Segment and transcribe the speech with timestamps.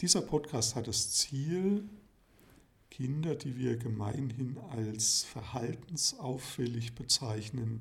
[0.00, 1.88] dieser Podcast hat das Ziel,
[2.90, 7.80] Kinder, die wir gemeinhin als verhaltensauffällig bezeichnen,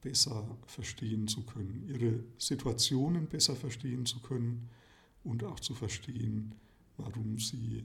[0.00, 4.68] besser verstehen zu können, ihre Situationen besser verstehen zu können
[5.22, 6.54] und auch zu verstehen,
[6.96, 7.84] warum sie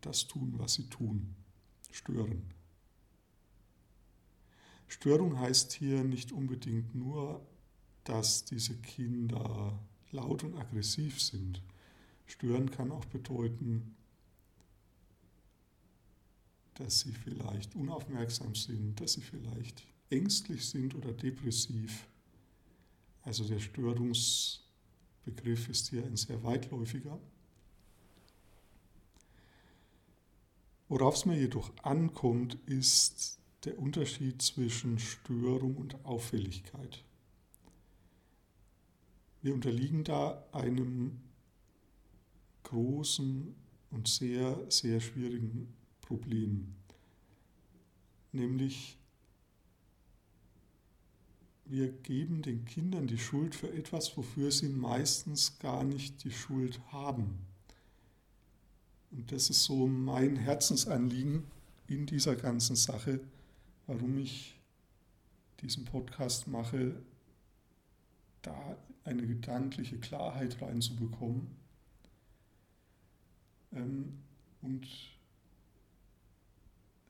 [0.00, 1.34] das tun, was sie tun,
[1.90, 2.42] stören.
[4.88, 7.44] Störung heißt hier nicht unbedingt nur,
[8.04, 9.78] dass diese Kinder
[10.12, 11.60] laut und aggressiv sind.
[12.26, 13.96] Stören kann auch bedeuten,
[16.74, 22.06] dass sie vielleicht unaufmerksam sind, dass sie vielleicht ängstlich sind oder depressiv.
[23.22, 27.18] Also der Störungsbegriff ist hier ein sehr weitläufiger.
[30.88, 37.02] Worauf es mir jedoch ankommt, ist der Unterschied zwischen Störung und Auffälligkeit.
[39.42, 41.20] Wir unterliegen da einem
[42.66, 43.54] großen
[43.90, 46.74] und sehr, sehr schwierigen Problem,
[48.32, 48.98] nämlich
[51.64, 56.80] wir geben den Kindern die Schuld für etwas, wofür sie meistens gar nicht die Schuld
[56.92, 57.38] haben.
[59.10, 61.44] Und das ist so mein Herzensanliegen
[61.88, 63.20] in dieser ganzen Sache,
[63.86, 64.60] warum ich
[65.60, 67.02] diesen Podcast mache,
[68.42, 71.65] da eine gedankliche Klarheit reinzubekommen
[73.72, 74.12] ähm,
[74.62, 74.86] und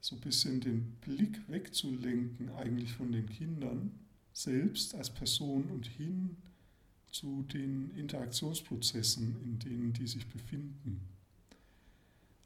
[0.01, 3.99] so ein bisschen den Blick wegzulenken eigentlich von den Kindern
[4.33, 6.37] selbst als Person und hin
[7.11, 11.01] zu den Interaktionsprozessen, in denen die sich befinden.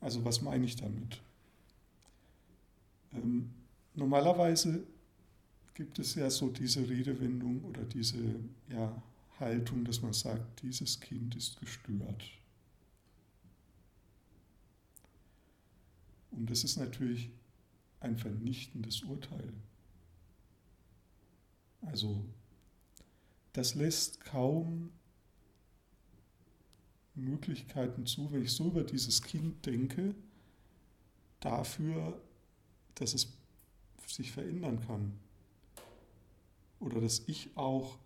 [0.00, 1.20] Also was meine ich damit?
[3.12, 3.50] Ähm,
[3.94, 4.86] normalerweise
[5.74, 8.18] gibt es ja so diese Redewendung oder diese
[8.68, 9.02] ja,
[9.38, 12.39] Haltung, dass man sagt, dieses Kind ist gestört.
[16.30, 17.30] Und das ist natürlich
[18.00, 19.52] ein vernichtendes Urteil.
[21.82, 22.24] Also
[23.52, 24.90] das lässt kaum
[27.14, 30.14] Möglichkeiten zu, wenn ich so über dieses Kind denke,
[31.40, 32.20] dafür,
[32.94, 33.32] dass es
[34.06, 35.18] sich verändern kann.
[36.78, 37.98] Oder dass ich auch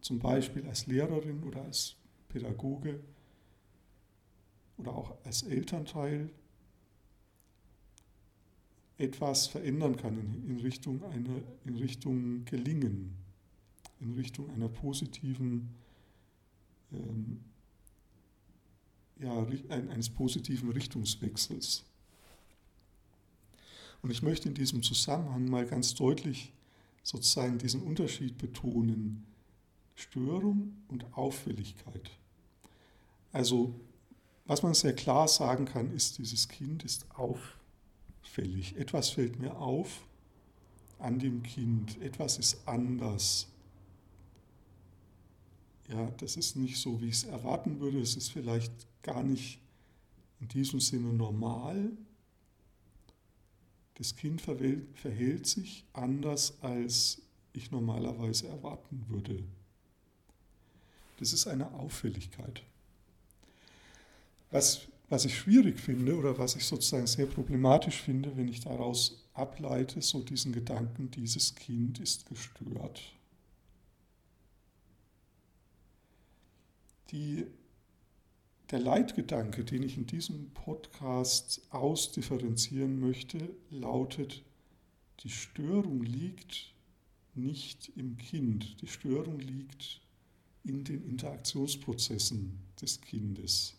[0.00, 1.96] zum Beispiel als Lehrerin oder als
[2.28, 3.00] Pädagoge
[4.76, 6.30] oder auch als Elternteil
[8.98, 13.14] etwas verändern kann in, in, Richtung, eine, in Richtung Gelingen,
[14.00, 15.70] in Richtung einer positiven,
[16.92, 17.40] ähm,
[19.20, 21.84] ja, eines positiven Richtungswechsels.
[24.02, 26.52] Und ich möchte in diesem Zusammenhang mal ganz deutlich
[27.02, 29.26] sozusagen diesen Unterschied betonen,
[29.94, 32.10] Störung und Auffälligkeit.
[33.32, 33.74] Also
[34.46, 37.57] was man sehr klar sagen kann, ist, dieses Kind ist auffällig
[38.28, 38.76] auffällig.
[38.76, 40.04] Etwas fällt mir auf
[40.98, 42.00] an dem Kind.
[42.02, 43.48] Etwas ist anders.
[45.88, 48.00] Ja, das ist nicht so, wie ich es erwarten würde.
[48.00, 48.72] Es ist vielleicht
[49.02, 49.60] gar nicht
[50.40, 51.90] in diesem Sinne normal.
[53.94, 57.22] Das Kind verhält sich anders, als
[57.52, 59.42] ich normalerweise erwarten würde.
[61.18, 62.62] Das ist eine Auffälligkeit.
[64.50, 69.24] Was was ich schwierig finde oder was ich sozusagen sehr problematisch finde, wenn ich daraus
[69.32, 73.02] ableite, so diesen Gedanken, dieses Kind ist gestört.
[77.10, 77.46] Die,
[78.70, 84.42] der Leitgedanke, den ich in diesem Podcast ausdifferenzieren möchte, lautet,
[85.20, 86.74] die Störung liegt
[87.34, 90.00] nicht im Kind, die Störung liegt
[90.64, 93.78] in den Interaktionsprozessen des Kindes.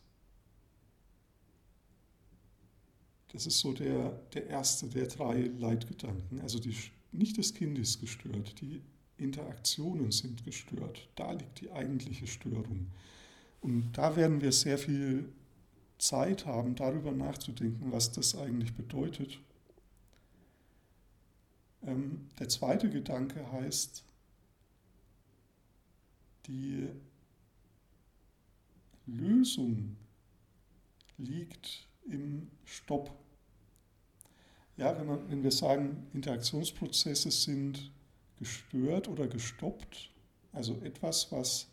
[3.31, 6.41] Das ist so der, der erste der drei Leitgedanken.
[6.41, 6.75] Also die,
[7.12, 8.81] nicht das Kind ist gestört, die
[9.17, 11.07] Interaktionen sind gestört.
[11.16, 12.88] Da liegt die eigentliche Störung.
[13.61, 15.29] Und da werden wir sehr viel
[15.97, 19.40] Zeit haben, darüber nachzudenken, was das eigentlich bedeutet.
[21.84, 24.03] Ähm, der zweite Gedanke heißt,
[26.47, 26.87] die
[29.05, 29.97] Lösung
[31.17, 33.11] liegt im Stopp.
[34.78, 37.91] Ja, wenn, man, wenn wir sagen, Interaktionsprozesse sind
[38.38, 40.09] gestört oder gestoppt,
[40.53, 41.67] also etwas, was,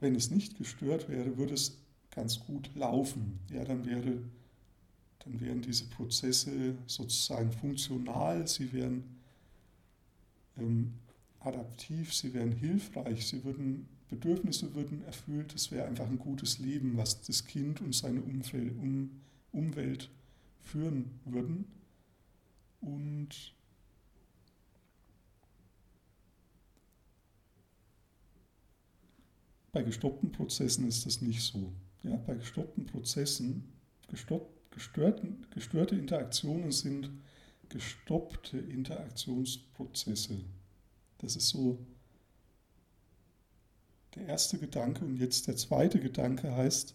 [0.00, 1.78] wenn es nicht gestört wäre, würde es
[2.10, 3.38] ganz gut laufen.
[3.50, 4.18] Ja, dann, wäre,
[5.20, 9.04] dann wären diese Prozesse sozusagen funktional, sie wären
[10.58, 10.92] ähm,
[11.40, 16.98] adaptiv, sie wären hilfreich, sie würden, Bedürfnisse würden erfüllt, es wäre einfach ein gutes Leben,
[16.98, 19.22] was das Kind und seine Umfeld, um,
[19.52, 20.10] Umwelt
[20.60, 21.64] führen würden.
[22.82, 23.54] Und
[29.72, 31.72] bei gestoppten Prozessen ist das nicht so.
[32.02, 33.72] Ja, bei gestoppten Prozessen,
[34.08, 37.10] gestopp, gestörten, gestörte Interaktionen sind
[37.70, 40.44] gestoppte Interaktionsprozesse.
[41.16, 41.78] Das ist so
[44.14, 45.04] der erste Gedanke.
[45.04, 46.94] Und jetzt der zweite Gedanke heißt,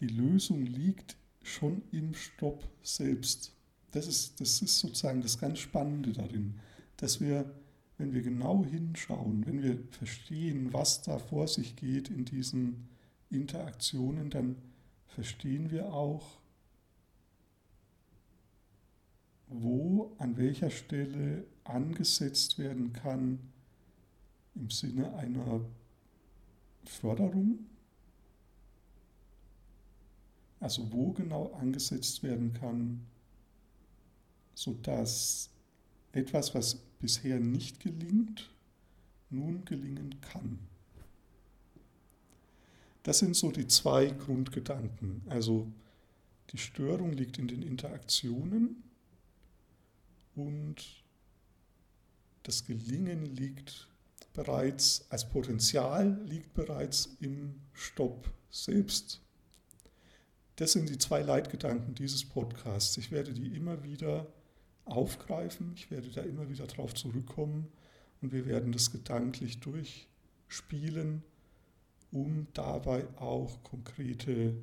[0.00, 3.52] die Lösung liegt schon im Stopp selbst.
[3.92, 6.60] Das ist, das ist sozusagen das ganz Spannende darin,
[6.96, 7.50] dass wir,
[7.98, 12.88] wenn wir genau hinschauen, wenn wir verstehen, was da vor sich geht in diesen
[13.30, 14.56] Interaktionen, dann
[15.06, 16.38] verstehen wir auch,
[19.48, 23.49] wo, an welcher Stelle angesetzt werden kann
[24.60, 25.60] im Sinne einer
[26.84, 27.66] Förderung.
[30.60, 33.06] Also wo genau angesetzt werden kann,
[34.54, 35.48] sodass
[36.12, 38.50] etwas, was bisher nicht gelingt,
[39.30, 40.58] nun gelingen kann.
[43.02, 45.22] Das sind so die zwei Grundgedanken.
[45.28, 45.66] Also
[46.50, 48.82] die Störung liegt in den Interaktionen
[50.34, 51.02] und
[52.42, 53.89] das Gelingen liegt
[54.40, 59.20] bereits, als Potenzial liegt bereits im Stopp selbst.
[60.56, 62.96] Das sind die zwei Leitgedanken dieses Podcasts.
[62.96, 64.26] Ich werde die immer wieder
[64.86, 67.68] aufgreifen, ich werde da immer wieder drauf zurückkommen
[68.22, 71.22] und wir werden das gedanklich durchspielen,
[72.10, 74.54] um dabei auch konkrete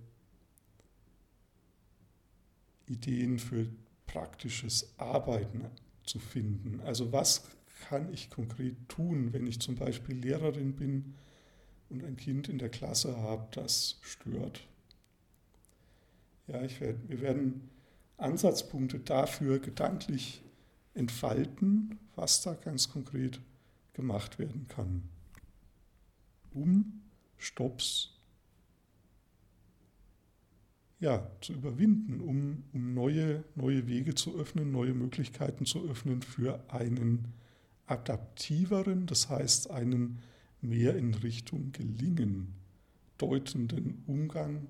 [2.88, 3.68] Ideen für
[4.08, 5.66] praktisches Arbeiten
[6.04, 6.82] zu finden.
[6.82, 7.44] Also was
[7.88, 11.16] kann ich konkret tun, wenn ich zum Beispiel Lehrerin bin
[11.90, 14.68] und ein Kind in der Klasse habe, das stört.
[16.48, 17.70] Ja, ich werd, wir werden
[18.18, 20.42] Ansatzpunkte dafür gedanklich
[20.94, 23.40] entfalten, was da ganz konkret
[23.94, 25.04] gemacht werden kann,
[26.54, 27.02] um
[27.38, 28.18] Stops
[31.00, 36.60] ja, zu überwinden, um, um neue, neue Wege zu öffnen, neue Möglichkeiten zu öffnen für
[36.70, 37.34] einen
[37.88, 40.22] adaptiveren, das heißt einen
[40.62, 42.54] mehr in Richtung Gelingen
[43.18, 44.68] deutenden Umgang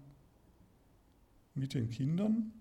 [1.54, 2.54] mit den Kindern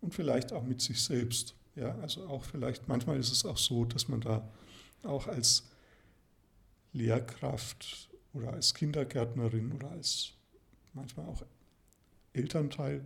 [0.00, 1.54] und vielleicht auch mit sich selbst.
[1.74, 4.48] Ja, also auch vielleicht, manchmal ist es auch so, dass man da
[5.02, 5.68] auch als
[6.92, 10.34] Lehrkraft oder als Kindergärtnerin oder als
[10.92, 11.42] manchmal auch
[12.32, 13.04] Elternteil,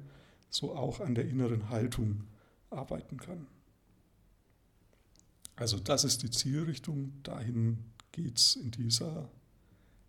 [0.50, 2.24] so auch an der inneren Haltung
[2.70, 3.46] arbeiten kann.
[5.58, 7.78] Also das ist die Zielrichtung, dahin
[8.12, 9.28] geht es in dieser,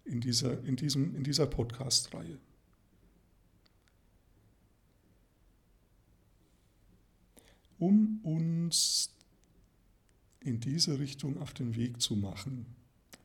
[0.05, 2.37] in dieser, in in dieser Podcast-Reihe.
[7.79, 9.11] Um uns
[10.41, 12.67] in diese Richtung auf den Weg zu machen,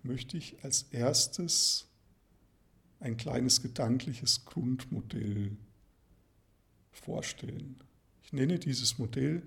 [0.02, 1.88] möchte ich als erstes
[3.00, 5.58] ein kleines gedankliches Grundmodell
[6.90, 7.76] vorstellen.
[8.22, 9.42] Ich nenne dieses Modell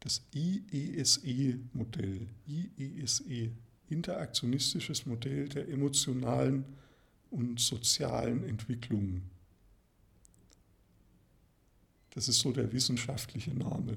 [0.00, 2.28] das IESE-Modell.
[2.46, 3.50] IESE,
[3.88, 6.64] interaktionistisches Modell der emotionalen
[7.30, 9.22] und sozialen Entwicklung.
[12.10, 13.96] Das ist so der wissenschaftliche Name.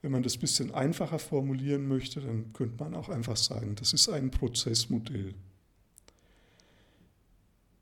[0.00, 3.92] Wenn man das ein bisschen einfacher formulieren möchte, dann könnte man auch einfach sagen, das
[3.92, 5.34] ist ein Prozessmodell.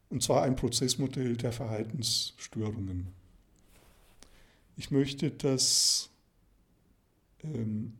[0.09, 3.09] Und zwar ein Prozessmodell der Verhaltensstörungen.
[4.77, 6.11] Ich möchte das
[7.43, 7.95] ähm,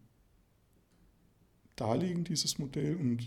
[1.75, 3.27] darlegen, dieses Modell, und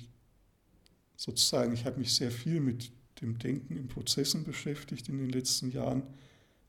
[1.16, 2.92] sozusagen, ich habe mich sehr viel mit
[3.22, 6.04] dem Denken in Prozessen beschäftigt in den letzten Jahren.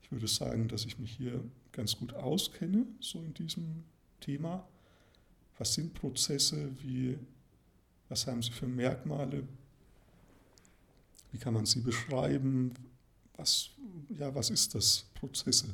[0.01, 3.83] Ich würde sagen, dass ich mich hier ganz gut auskenne, so in diesem
[4.19, 4.67] Thema.
[5.57, 6.71] Was sind Prozesse?
[6.81, 7.17] Wie,
[8.09, 9.47] was haben sie für Merkmale?
[11.31, 12.73] Wie kann man sie beschreiben?
[13.37, 13.69] Was,
[14.17, 15.05] ja, was ist das?
[15.13, 15.73] Prozesse.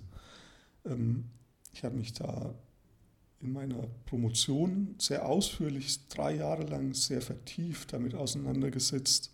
[0.88, 1.26] Ähm,
[1.74, 2.56] ich habe mich da
[3.40, 9.32] in meiner Promotion sehr ausführlich, drei Jahre lang sehr vertieft damit auseinandergesetzt,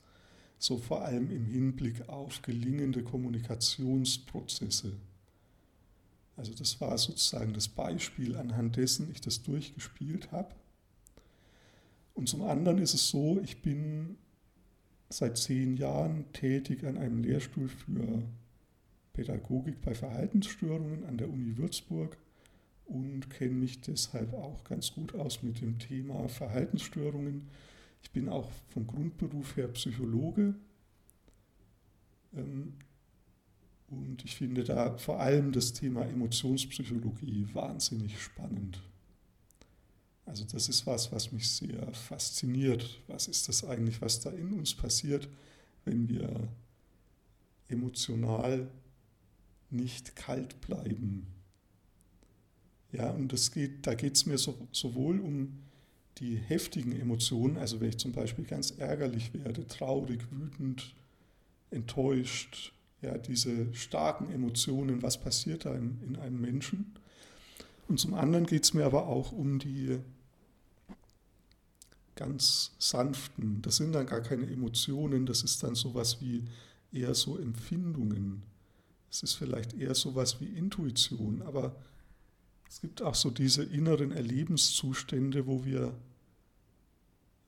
[0.60, 4.94] so vor allem im Hinblick auf gelingende Kommunikationsprozesse.
[6.36, 10.54] Also das war sozusagen das Beispiel, anhand dessen ich das durchgespielt habe.
[12.14, 14.18] Und zum anderen ist es so, ich bin
[15.10, 18.24] seit zehn Jahren tätig an einem Lehrstuhl für
[19.14, 22.18] Pädagogik bei Verhaltensstörungen an der Uni Würzburg
[22.86, 27.48] und kenne mich deshalb auch ganz gut aus mit dem Thema Verhaltensstörungen.
[28.02, 30.56] Ich bin auch vom Grundberuf her Psychologe
[32.36, 32.74] ähm,
[33.88, 38.82] und ich finde da vor allem das Thema Emotionspsychologie wahnsinnig spannend.
[40.26, 43.02] Also das ist was, was mich sehr fasziniert.
[43.08, 45.28] Was ist das eigentlich, was da in uns passiert,
[45.86, 46.48] wenn wir
[47.68, 48.70] emotional
[49.74, 51.28] nicht kalt bleiben?
[52.92, 55.64] Ja, und das geht, da geht es mir so, sowohl um
[56.20, 60.94] die heftigen Emotionen, also wenn ich zum Beispiel ganz ärgerlich werde, traurig, wütend,
[61.72, 66.94] enttäuscht, ja, diese starken Emotionen, was passiert da in, in einem Menschen.
[67.88, 70.00] Und zum anderen geht es mir aber auch um die
[72.16, 76.44] ganz sanften, das sind dann gar keine Emotionen, das ist dann sowas wie
[76.92, 78.44] eher so Empfindungen.
[79.14, 81.76] Es ist vielleicht eher sowas wie Intuition, aber
[82.68, 85.94] es gibt auch so diese inneren Erlebenszustände, wo wir,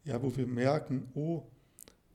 [0.03, 1.41] ja, wo wir merken, oh,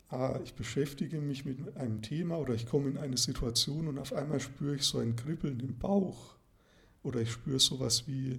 [0.09, 4.13] ah, ich beschäftige mich mit einem Thema oder ich komme in eine Situation und auf
[4.13, 6.37] einmal spüre ich so ein Kribbeln im Bauch
[7.03, 8.39] oder ich spüre sowas wie,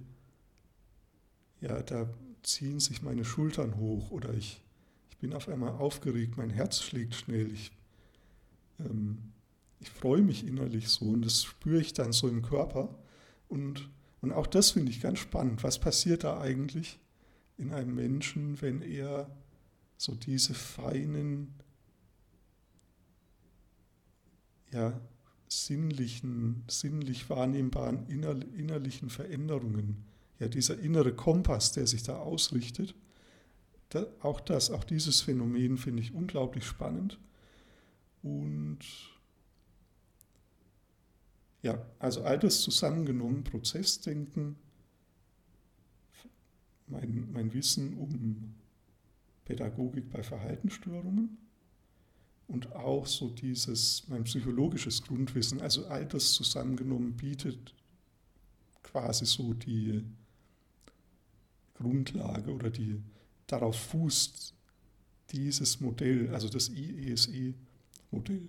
[1.60, 2.08] ja, da
[2.42, 4.62] ziehen sich meine Schultern hoch oder ich,
[5.10, 7.70] ich bin auf einmal aufgeregt, mein Herz schlägt schnell, ich,
[8.78, 9.31] ähm,
[9.82, 12.96] ich freue mich innerlich so und das spüre ich dann so im Körper.
[13.48, 15.64] Und, und auch das finde ich ganz spannend.
[15.64, 17.00] Was passiert da eigentlich
[17.58, 19.28] in einem Menschen, wenn er
[19.96, 21.54] so diese feinen,
[24.70, 25.00] ja,
[25.48, 30.04] sinnlichen, sinnlich wahrnehmbaren innerlichen Veränderungen
[30.38, 32.94] ja, dieser innere Kompass, der sich da ausrichtet,
[33.88, 37.18] da, auch das, auch dieses Phänomen finde ich unglaublich spannend.
[38.22, 38.78] Und
[41.62, 44.56] ja, also all das zusammengenommen, Prozessdenken,
[46.86, 48.54] mein, mein Wissen um
[49.44, 51.38] Pädagogik bei Verhaltensstörungen
[52.48, 57.74] und auch so dieses, mein psychologisches Grundwissen, also all das zusammengenommen bietet
[58.82, 60.04] quasi so die,
[61.82, 63.02] Grundlage oder die
[63.46, 64.54] darauf fußt
[65.30, 68.48] dieses Modell, also das IESE-Modell.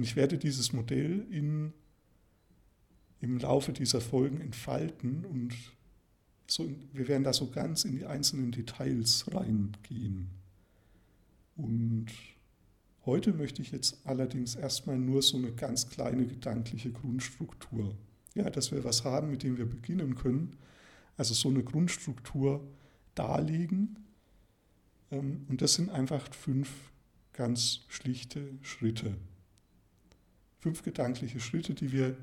[0.00, 1.74] Und ich werde dieses Modell in,
[3.20, 5.54] im Laufe dieser Folgen entfalten und
[6.46, 10.30] so, wir werden da so ganz in die einzelnen Details reingehen.
[11.54, 12.06] Und
[13.04, 17.94] heute möchte ich jetzt allerdings erstmal nur so eine ganz kleine gedankliche Grundstruktur.
[18.34, 20.56] Ja, dass wir was haben, mit dem wir beginnen können,
[21.18, 22.66] also so eine Grundstruktur
[23.14, 23.98] darlegen.
[25.10, 26.90] Ähm, und das sind einfach fünf
[27.34, 29.18] ganz schlichte Schritte.
[30.60, 32.16] Fünf gedankliche Schritte, die wir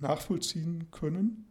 [0.00, 1.46] nachvollziehen können.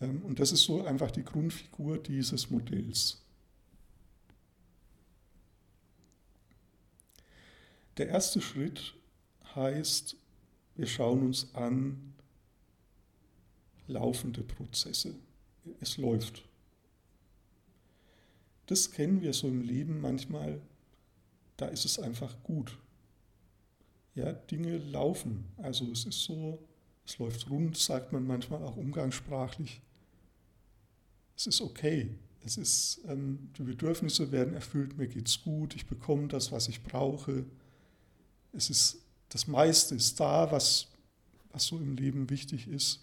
[0.00, 3.22] Ähm, und das ist so einfach die Grundfigur dieses Modells.
[7.96, 8.94] Der erste Schritt
[9.54, 10.16] heißt,
[10.76, 12.14] wir schauen uns an
[13.86, 15.14] laufende Prozesse
[15.80, 16.42] es läuft.
[18.66, 20.60] Das kennen wir so im Leben manchmal,
[21.56, 22.78] da ist es einfach gut.
[24.14, 25.44] Ja, Dinge laufen.
[25.56, 26.66] Also es ist so,
[27.06, 29.80] es läuft rund, sagt man manchmal auch umgangssprachlich.
[31.36, 32.18] Es ist okay.
[32.44, 36.82] Es ist, ähm, die Bedürfnisse werden erfüllt, mir geht's gut, ich bekomme das, was ich
[36.82, 37.44] brauche.
[38.52, 40.88] Es ist, das meiste ist da, was,
[41.52, 43.00] was so im Leben wichtig ist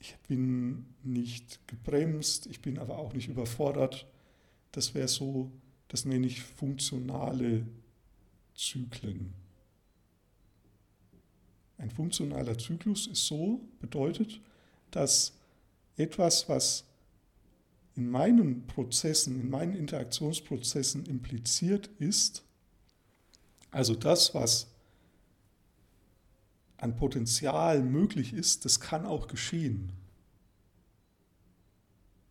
[0.00, 4.06] ich bin nicht gebremst, ich bin aber auch nicht überfordert.
[4.72, 5.52] Das wäre so,
[5.88, 7.66] das nenne ich funktionale
[8.54, 9.34] Zyklen.
[11.80, 14.38] Ein funktionaler Zyklus ist so, bedeutet,
[14.90, 15.32] dass
[15.96, 16.84] etwas, was
[17.96, 22.44] in meinen Prozessen, in meinen Interaktionsprozessen impliziert ist,
[23.70, 24.66] also das, was
[26.76, 29.92] an Potenzial möglich ist, das kann auch geschehen.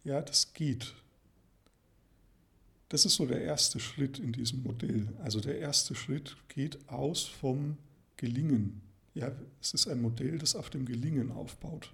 [0.03, 0.93] Ja, das geht.
[2.89, 5.11] Das ist so der erste Schritt in diesem Modell.
[5.23, 7.77] Also der erste Schritt geht aus vom
[8.15, 8.88] Gelingen.
[9.19, 11.93] Ja, es ist ein Modell, das auf dem Gelingen aufbaut.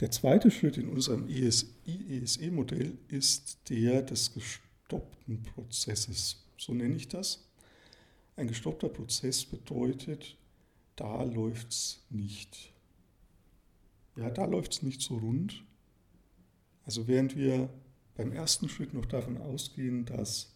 [0.00, 6.44] Der zweite Schritt in unserem IESE-Modell ist der des gestoppten Prozesses.
[6.58, 7.48] So nenne ich das.
[8.34, 10.36] Ein gestoppter Prozess bedeutet,
[10.96, 12.72] da läuft es nicht.
[14.16, 15.62] Ja, da läuft es nicht so rund.
[16.84, 17.70] Also während wir
[18.16, 20.53] beim ersten Schritt noch davon ausgehen, dass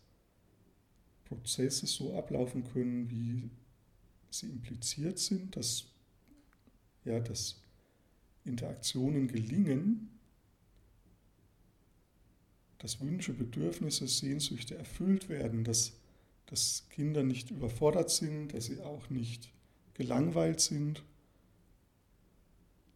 [1.29, 3.51] Prozesse so ablaufen können, wie
[4.31, 5.87] sie impliziert sind, dass,
[7.05, 7.61] ja, dass
[8.45, 10.11] Interaktionen gelingen,
[12.79, 15.93] dass Wünsche, Bedürfnisse, Sehnsüchte erfüllt werden, dass,
[16.47, 19.51] dass Kinder nicht überfordert sind, dass sie auch nicht
[19.95, 21.03] gelangweilt sind,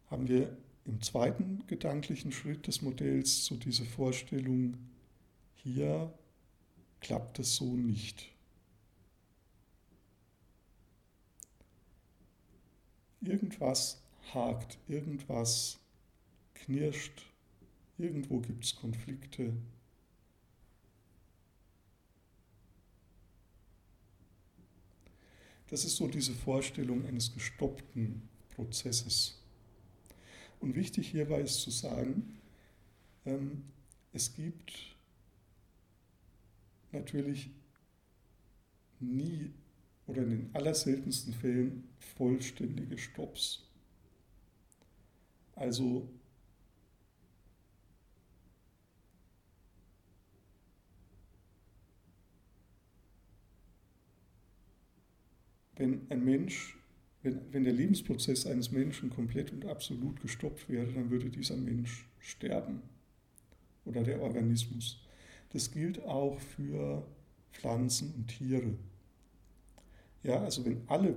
[0.09, 4.77] haben wir im zweiten gedanklichen Schritt des Modells so diese Vorstellung,
[5.55, 6.13] hier
[7.03, 8.31] klappt es so nicht.
[13.21, 14.01] Irgendwas
[14.33, 15.79] hakt, irgendwas
[16.55, 17.29] knirscht,
[17.97, 19.53] irgendwo gibt es Konflikte.
[25.67, 29.41] Das ist so diese Vorstellung eines gestoppten Prozesses.
[30.59, 32.39] Und wichtig hierbei ist zu sagen,
[33.25, 33.63] ähm,
[34.13, 34.92] es gibt
[36.93, 37.49] natürlich
[38.99, 39.51] nie
[40.07, 43.69] oder in den allerseltensten Fällen vollständige Stops.
[45.55, 46.09] Also
[55.75, 56.77] wenn ein Mensch,
[57.21, 62.05] wenn, wenn der Lebensprozess eines Menschen komplett und absolut gestoppt wäre, dann würde dieser Mensch
[62.19, 62.81] sterben
[63.85, 64.99] oder der Organismus.
[65.53, 67.05] Das gilt auch für
[67.51, 68.73] Pflanzen und Tiere.
[70.23, 71.15] Ja, also wenn alle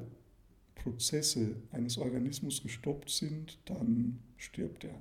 [0.75, 5.01] Prozesse eines Organismus gestoppt sind, dann stirbt er.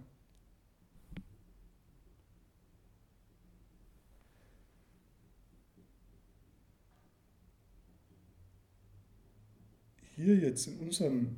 [10.16, 11.36] Hier jetzt in unserem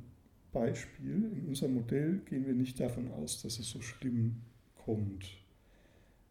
[0.52, 4.36] Beispiel, in unserem Modell gehen wir nicht davon aus, dass es so schlimm
[4.76, 5.47] kommt.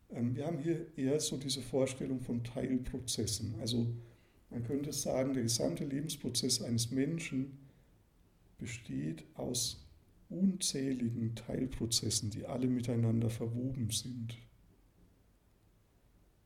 [0.09, 3.55] Ähm, wir haben hier eher so diese Vorstellung von Teilprozessen.
[3.59, 3.87] Also
[4.49, 7.57] man könnte sagen, der gesamte Lebensprozess eines Menschen
[8.57, 9.85] besteht aus
[10.29, 14.37] unzähligen Teilprozessen, die alle miteinander verwoben sind.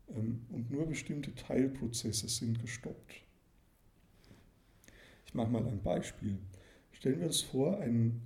[0.10, 3.22] Ähm, und nur bestimmte Teilprozesse sind gestoppt.
[5.26, 6.38] Ich mache mal ein Beispiel.
[6.92, 8.22] Stellen wir uns vor, ein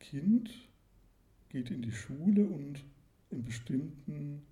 [0.00, 0.50] Kind
[1.48, 2.84] geht in die Schule und
[3.30, 4.42] in bestimmten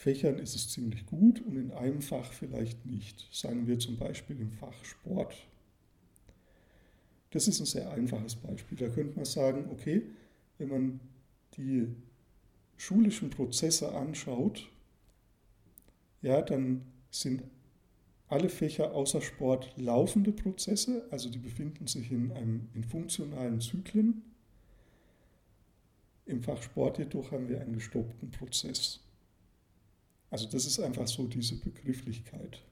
[0.00, 3.28] Fächern ist es ziemlich gut und in einem Fach vielleicht nicht.
[3.30, 5.46] Sagen wir zum Beispiel im Fach Sport.
[7.32, 8.78] Das ist ein sehr einfaches Beispiel.
[8.78, 10.04] Da könnte man sagen, okay,
[10.56, 11.00] wenn man
[11.58, 11.86] die
[12.78, 14.70] schulischen Prozesse anschaut,
[16.22, 17.42] ja, dann sind
[18.28, 24.22] alle Fächer außer Sport laufende Prozesse, also die befinden sich in, einem, in funktionalen Zyklen.
[26.24, 29.00] Im Fach Sport jedoch haben wir einen gestoppten Prozess.
[30.30, 32.62] Also das ist einfach so diese Begrifflichkeit.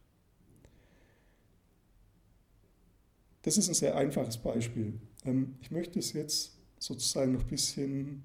[3.42, 4.94] Das ist ein sehr einfaches Beispiel.
[5.24, 8.22] Ähm, ich möchte es jetzt sozusagen noch ein bisschen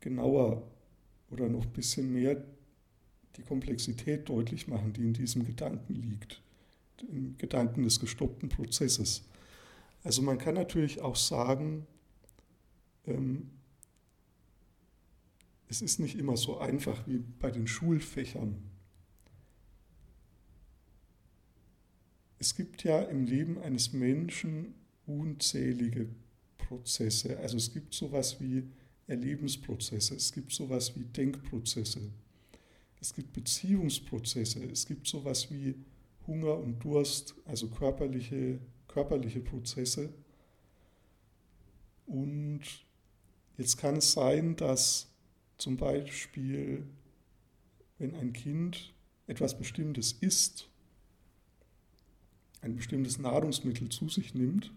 [0.00, 0.62] genauer
[1.30, 2.42] oder noch ein bisschen mehr
[3.36, 6.42] die Komplexität deutlich machen, die in diesem Gedanken liegt,
[7.10, 9.22] im Gedanken des gestoppten Prozesses.
[10.04, 11.86] Also man kann natürlich auch sagen,
[13.06, 13.50] ähm,
[15.72, 18.62] es ist nicht immer so einfach wie bei den Schulfächern.
[22.38, 24.74] Es gibt ja im Leben eines Menschen
[25.06, 26.10] unzählige
[26.58, 27.38] Prozesse.
[27.38, 28.64] Also es gibt sowas wie
[29.06, 32.12] Erlebensprozesse, es gibt sowas wie Denkprozesse,
[33.00, 35.74] es gibt Beziehungsprozesse, es gibt sowas wie
[36.26, 38.58] Hunger und Durst, also körperliche,
[38.88, 40.12] körperliche Prozesse.
[42.04, 42.60] Und
[43.56, 45.11] jetzt kann es sein, dass
[45.62, 46.84] zum Beispiel,
[47.98, 48.92] wenn ein Kind
[49.28, 50.68] etwas Bestimmtes isst,
[52.62, 54.72] ein bestimmtes Nahrungsmittel zu sich nimmt,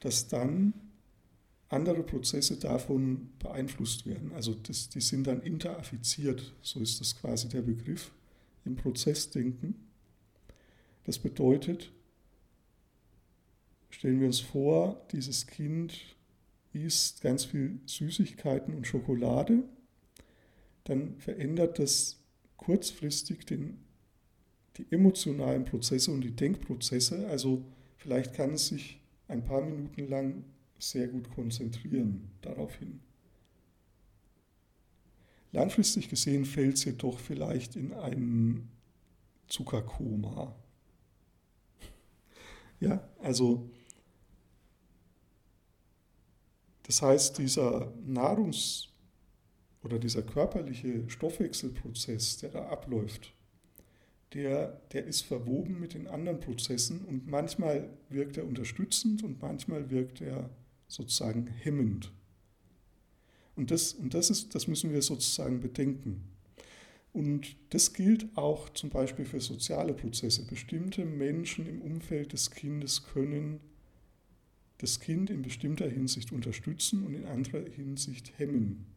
[0.00, 0.74] dass dann
[1.68, 4.32] andere Prozesse davon beeinflusst werden.
[4.32, 8.12] Also das, die sind dann interaffiziert, so ist das quasi der Begriff
[8.66, 9.74] im Prozessdenken.
[11.04, 11.90] Das bedeutet,
[13.88, 16.16] stellen wir uns vor, dieses Kind
[16.74, 19.64] isst ganz viel Süßigkeiten und Schokolade
[20.86, 22.22] dann verändert das
[22.56, 23.78] kurzfristig den,
[24.76, 27.26] die emotionalen Prozesse und die Denkprozesse.
[27.28, 27.64] Also
[27.96, 30.44] vielleicht kann es sich ein paar Minuten lang
[30.78, 33.00] sehr gut konzentrieren daraufhin.
[35.52, 38.68] Langfristig gesehen fällt es jedoch vielleicht in ein
[39.48, 40.54] Zuckerkoma.
[42.78, 43.70] Ja, also
[46.82, 48.90] das heißt, dieser Nahrungs
[49.86, 53.32] oder dieser körperliche Stoffwechselprozess, der da abläuft,
[54.34, 59.88] der, der ist verwoben mit den anderen Prozessen und manchmal wirkt er unterstützend und manchmal
[59.88, 60.50] wirkt er
[60.88, 62.12] sozusagen hemmend.
[63.54, 66.24] Und das, und das, ist, das müssen wir sozusagen bedenken.
[67.12, 70.44] Und das gilt auch zum Beispiel für soziale Prozesse.
[70.46, 73.60] Bestimmte Menschen im Umfeld des Kindes können
[74.78, 78.95] das Kind in bestimmter Hinsicht unterstützen und in anderer Hinsicht hemmen.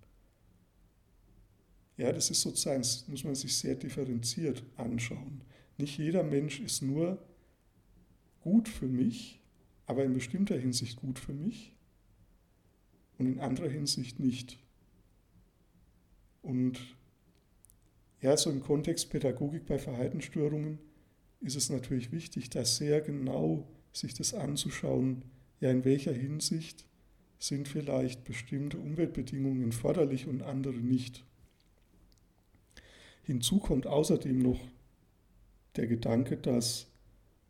[1.99, 5.41] Ja, das ist sozusagen, das muss man sich sehr differenziert anschauen.
[5.77, 7.21] Nicht jeder Mensch ist nur
[8.39, 9.41] gut für mich,
[9.85, 11.75] aber in bestimmter Hinsicht gut für mich
[13.17, 14.59] und in anderer Hinsicht nicht.
[16.41, 16.79] Und
[18.21, 20.79] ja, so im Kontext Pädagogik bei Verhaltensstörungen
[21.41, 25.25] ist es natürlich wichtig, da sehr genau sich das anzuschauen,
[25.59, 26.85] ja, in welcher Hinsicht
[27.39, 31.25] sind vielleicht bestimmte Umweltbedingungen förderlich und andere nicht.
[33.29, 34.59] Hinzu kommt außerdem noch
[35.75, 36.87] der Gedanke, dass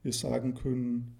[0.03, 1.15] wir sagen können,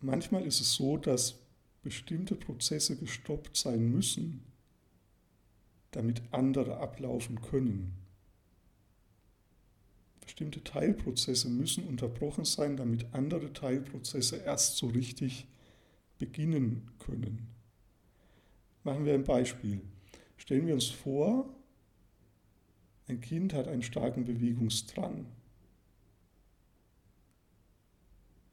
[0.00, 1.40] manchmal ist es so, dass
[1.82, 4.40] bestimmte Prozesse gestoppt sein müssen,
[5.90, 7.92] damit andere ablaufen können.
[10.22, 15.46] Bestimmte Teilprozesse müssen unterbrochen sein, damit andere Teilprozesse erst so richtig
[16.18, 17.46] beginnen können.
[18.84, 19.82] Machen wir ein Beispiel.
[20.40, 21.48] Stellen wir uns vor,
[23.06, 25.26] ein Kind hat einen starken Bewegungsdrang.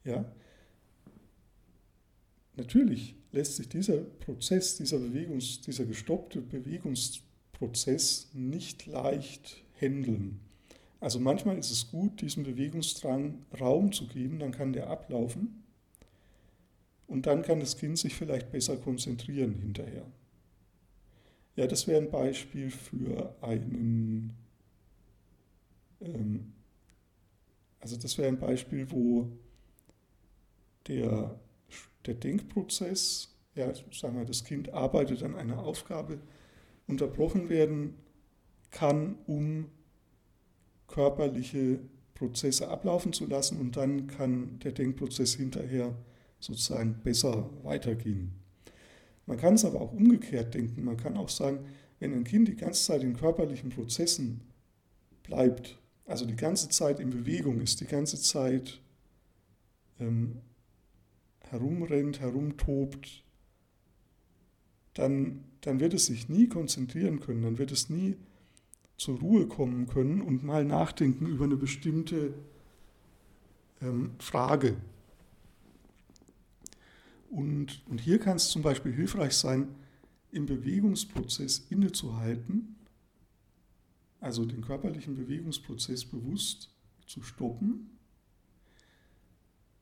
[0.04, 0.24] Ja?
[2.56, 10.40] Natürlich lässt sich dieser Prozess, dieser, Bewegungs-, dieser gestoppte Bewegungsdrang Prozess nicht leicht handeln.
[11.00, 15.64] Also manchmal ist es gut, diesem Bewegungsdrang Raum zu geben, dann kann der ablaufen
[17.06, 20.06] und dann kann das Kind sich vielleicht besser konzentrieren hinterher.
[21.58, 24.32] Ja, das wäre ein Beispiel für einen,
[26.00, 26.52] ähm,
[27.80, 29.26] also das wäre ein Beispiel, wo
[30.86, 31.36] der,
[32.06, 36.20] der Denkprozess, ja, sagen wir, das Kind arbeitet an einer Aufgabe,
[36.86, 37.94] unterbrochen werden
[38.70, 39.66] kann, um
[40.86, 41.80] körperliche
[42.14, 45.92] Prozesse ablaufen zu lassen und dann kann der Denkprozess hinterher
[46.38, 48.37] sozusagen besser weitergehen.
[49.28, 50.84] Man kann es aber auch umgekehrt denken.
[50.84, 51.58] Man kann auch sagen,
[52.00, 54.40] wenn ein Kind die ganze Zeit in körperlichen Prozessen
[55.22, 58.80] bleibt, also die ganze Zeit in Bewegung ist, die ganze Zeit
[60.00, 60.38] ähm,
[61.40, 63.22] herumrennt, herumtobt,
[64.94, 68.16] dann, dann wird es sich nie konzentrieren können, dann wird es nie
[68.96, 72.32] zur Ruhe kommen können und mal nachdenken über eine bestimmte
[73.82, 74.78] ähm, Frage.
[77.30, 79.68] Und, und hier kann es zum Beispiel hilfreich sein,
[80.30, 82.76] im Bewegungsprozess innezuhalten,
[84.20, 86.70] also den körperlichen Bewegungsprozess bewusst
[87.06, 87.98] zu stoppen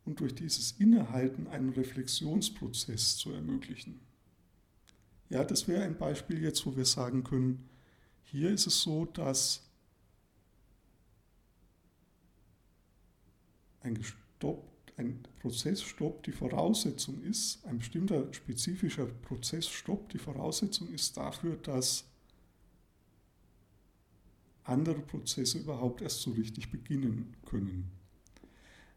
[0.05, 4.01] und durch dieses Innehalten einen Reflexionsprozess zu ermöglichen.
[5.29, 7.69] Ja, das wäre ein Beispiel jetzt, wo wir sagen können,
[8.23, 9.63] hier ist es so, dass
[13.81, 21.57] ein, gestoppt, ein Prozessstopp die Voraussetzung ist, ein bestimmter spezifischer Prozessstopp die Voraussetzung ist dafür,
[21.57, 22.05] dass
[24.65, 27.91] andere Prozesse überhaupt erst so richtig beginnen können.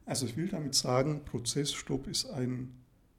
[0.06, 2.74] Also ich will damit sagen, Prozessstopp ist ein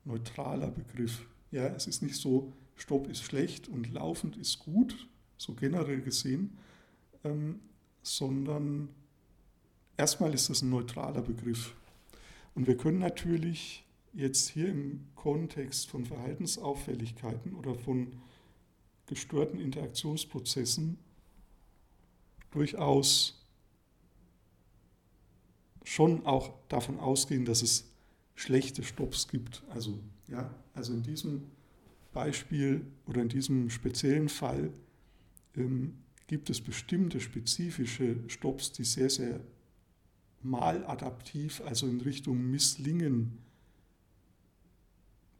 [0.05, 1.25] neutraler Begriff.
[1.53, 6.57] Ja, es ist nicht so, Stopp ist schlecht und laufend ist gut, so generell gesehen,
[7.25, 7.61] ähm,
[8.03, 8.88] sondern
[9.97, 11.75] erstmal ist das ein neutraler Begriff.
[12.54, 18.16] Und wir können natürlich jetzt hier im Kontext von Verhaltensauffälligkeiten oder von
[19.06, 20.98] gestörten Interaktionsprozessen
[22.50, 23.40] durchaus
[25.84, 27.90] schon auch davon ausgehen, dass es
[28.34, 29.62] schlechte Stopps gibt.
[29.70, 31.42] Also, ja, also in diesem
[32.12, 34.72] Beispiel oder in diesem speziellen Fall
[35.56, 39.40] ähm, gibt es bestimmte spezifische Stops, die sehr, sehr
[40.42, 43.38] maladaptiv, also in Richtung Misslingen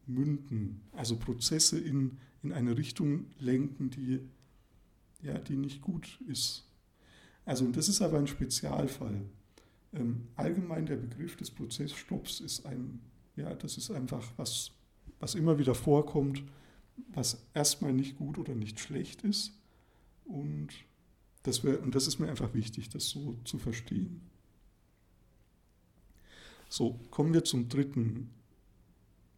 [0.07, 4.21] münden, also Prozesse in, in eine Richtung lenken, die,
[5.23, 6.67] ja, die nicht gut ist.
[7.45, 9.23] Also das ist aber ein Spezialfall.
[9.93, 13.01] Ähm, allgemein der Begriff des Prozessstopps ist ein,
[13.37, 14.73] ja, das ist einfach was,
[15.19, 16.43] was immer wieder vorkommt
[17.09, 19.53] was erstmal nicht gut oder nicht schlecht ist.
[20.25, 20.69] Und
[21.43, 24.21] das, wär, und das ist mir einfach wichtig, das so zu verstehen.
[26.73, 28.31] So, kommen wir zum dritten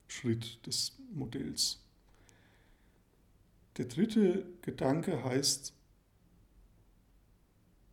[0.06, 1.80] Schritt des Modells.
[3.78, 5.72] Der dritte Gedanke heißt,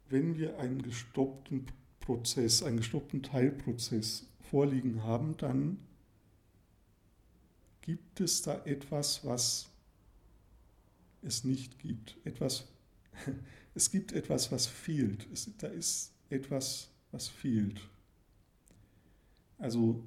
[0.10, 1.67] wenn wir einen gestoppten
[2.02, 5.80] Prozess, einen gestoppten Teilprozess vorliegen haben, dann
[7.80, 9.69] gibt es da etwas, was
[11.21, 12.17] es nicht gibt.
[12.25, 12.67] Etwas,
[13.73, 15.30] es gibt etwas, was fehlt.
[15.32, 17.80] Es, da ist etwas, was fehlt.
[19.60, 20.04] Also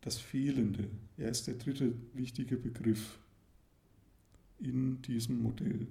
[0.00, 3.18] das Fehlende, er ist der dritte wichtige Begriff
[4.58, 5.86] in diesem Modell.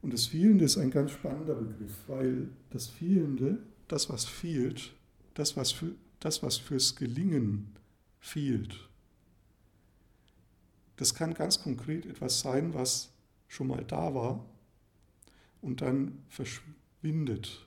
[0.00, 3.58] Und das Fehlende ist ein ganz spannender Begriff, weil das Fehlende,
[3.88, 4.94] das was fehlt,
[5.34, 7.76] das was, für, das, was fürs Gelingen
[8.20, 8.88] fehlt,
[10.96, 13.10] das kann ganz konkret etwas sein, was
[13.48, 14.44] schon mal da war
[15.60, 17.66] und dann verschwindet,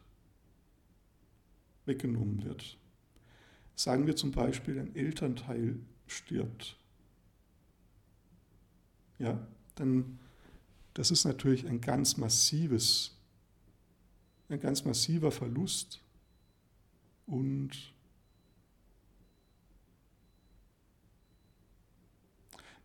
[1.85, 2.77] weggenommen wird.
[3.75, 6.77] Sagen wir zum Beispiel, ein Elternteil stirbt.
[9.17, 10.19] Ja, dann
[10.95, 13.17] das ist natürlich ein ganz massives,
[14.47, 16.01] ein ganz massiver Verlust
[17.25, 17.93] und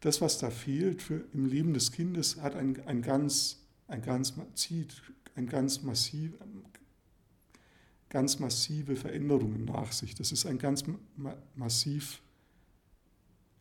[0.01, 4.35] das, was da fehlt für, im Leben des Kindes, hat ein, ein ganz, ein ganz,
[4.55, 5.03] zieht
[5.37, 6.33] ein ganz massiv,
[8.11, 10.15] ganz massive Veränderungen nach sich.
[10.15, 10.85] Das ist ein ganz
[11.55, 12.21] massiv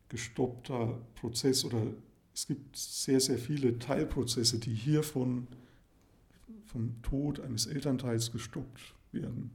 [0.10, 1.94] gestoppter Prozess oder
[2.34, 5.48] es gibt sehr, sehr viele Teilprozesse, die hier von,
[6.66, 9.52] vom Tod eines Elternteils gestoppt werden.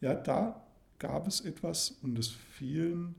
[0.00, 0.64] Ja, da
[0.98, 3.16] gab es etwas und das Fehlen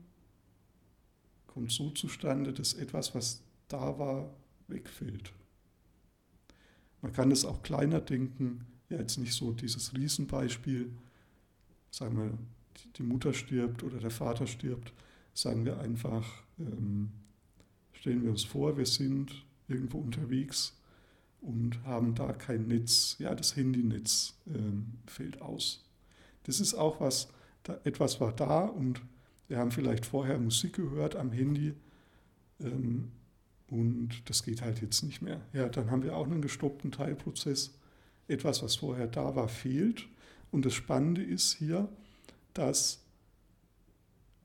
[1.46, 4.32] kommt so zustande, dass etwas, was da war,
[4.68, 5.32] wegfällt.
[7.02, 10.90] Man kann es auch kleiner denken, ja jetzt nicht so dieses Riesenbeispiel,
[11.90, 12.38] sagen wir,
[12.96, 14.92] die Mutter stirbt oder der Vater stirbt,
[15.32, 16.26] sagen wir einfach,
[16.58, 17.10] ähm,
[17.92, 20.76] stellen wir uns vor, wir sind irgendwo unterwegs
[21.40, 25.84] und haben da kein Netz, ja das Handynetz ähm, fällt aus.
[26.44, 27.28] Das ist auch was,
[27.62, 29.00] da, etwas war da und
[29.48, 31.74] wir haben vielleicht vorher Musik gehört am Handy
[32.60, 33.10] ähm,
[33.68, 35.40] und das geht halt jetzt nicht mehr.
[35.52, 37.72] Ja, dann haben wir auch einen gestoppten Teilprozess.
[38.30, 40.06] Etwas, was vorher da war, fehlt.
[40.50, 41.88] Und das Spannende ist hier,
[42.54, 43.00] dass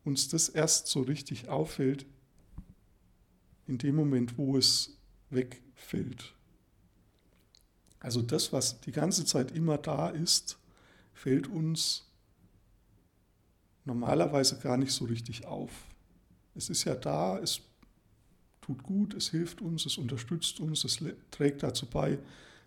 [0.04, 2.06] uns das erst so richtig auffällt
[3.68, 4.98] in dem Moment, wo es
[5.30, 6.34] wegfällt.
[8.00, 10.60] Also das, was die ganze Zeit immer da ist,
[11.14, 12.08] fällt uns
[13.84, 15.72] normalerweise gar nicht so richtig auf.
[16.54, 17.62] Es ist ja da, es
[18.62, 21.00] tut gut, es hilft uns, es unterstützt uns, es
[21.32, 22.20] trägt dazu bei,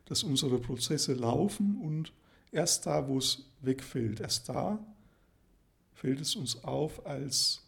[0.09, 2.13] dass unsere Prozesse laufen und
[2.51, 4.79] erst da, wo es wegfällt, erst da
[5.93, 7.67] fällt es uns auf, als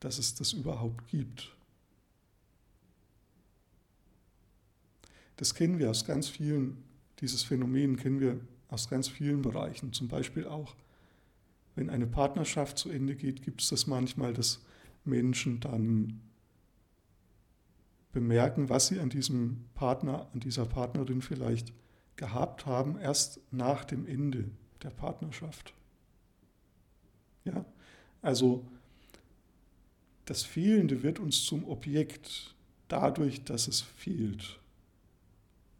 [0.00, 1.54] dass es das überhaupt gibt.
[5.36, 6.84] Das kennen wir aus ganz vielen,
[7.20, 10.76] dieses Phänomen kennen wir aus ganz vielen Bereichen, zum Beispiel auch
[11.74, 14.60] wenn eine Partnerschaft zu Ende geht, gibt es das manchmal, dass
[15.04, 16.20] Menschen dann
[18.12, 21.72] bemerken, was sie an diesem Partner, an dieser Partnerin vielleicht
[22.16, 24.44] gehabt haben, erst nach dem Ende
[24.82, 25.72] der Partnerschaft.
[27.44, 27.64] Ja,
[28.22, 28.66] also
[30.24, 32.54] das Fehlende wird uns zum Objekt
[32.88, 34.58] dadurch, dass es fehlt.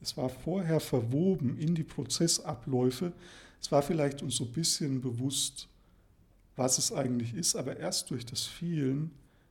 [0.00, 3.12] Es war vorher verwoben in die Prozessabläufe.
[3.60, 5.68] Es war vielleicht uns so ein bisschen bewusst,
[6.56, 9.10] was es eigentlich ist, aber erst durch das Vielen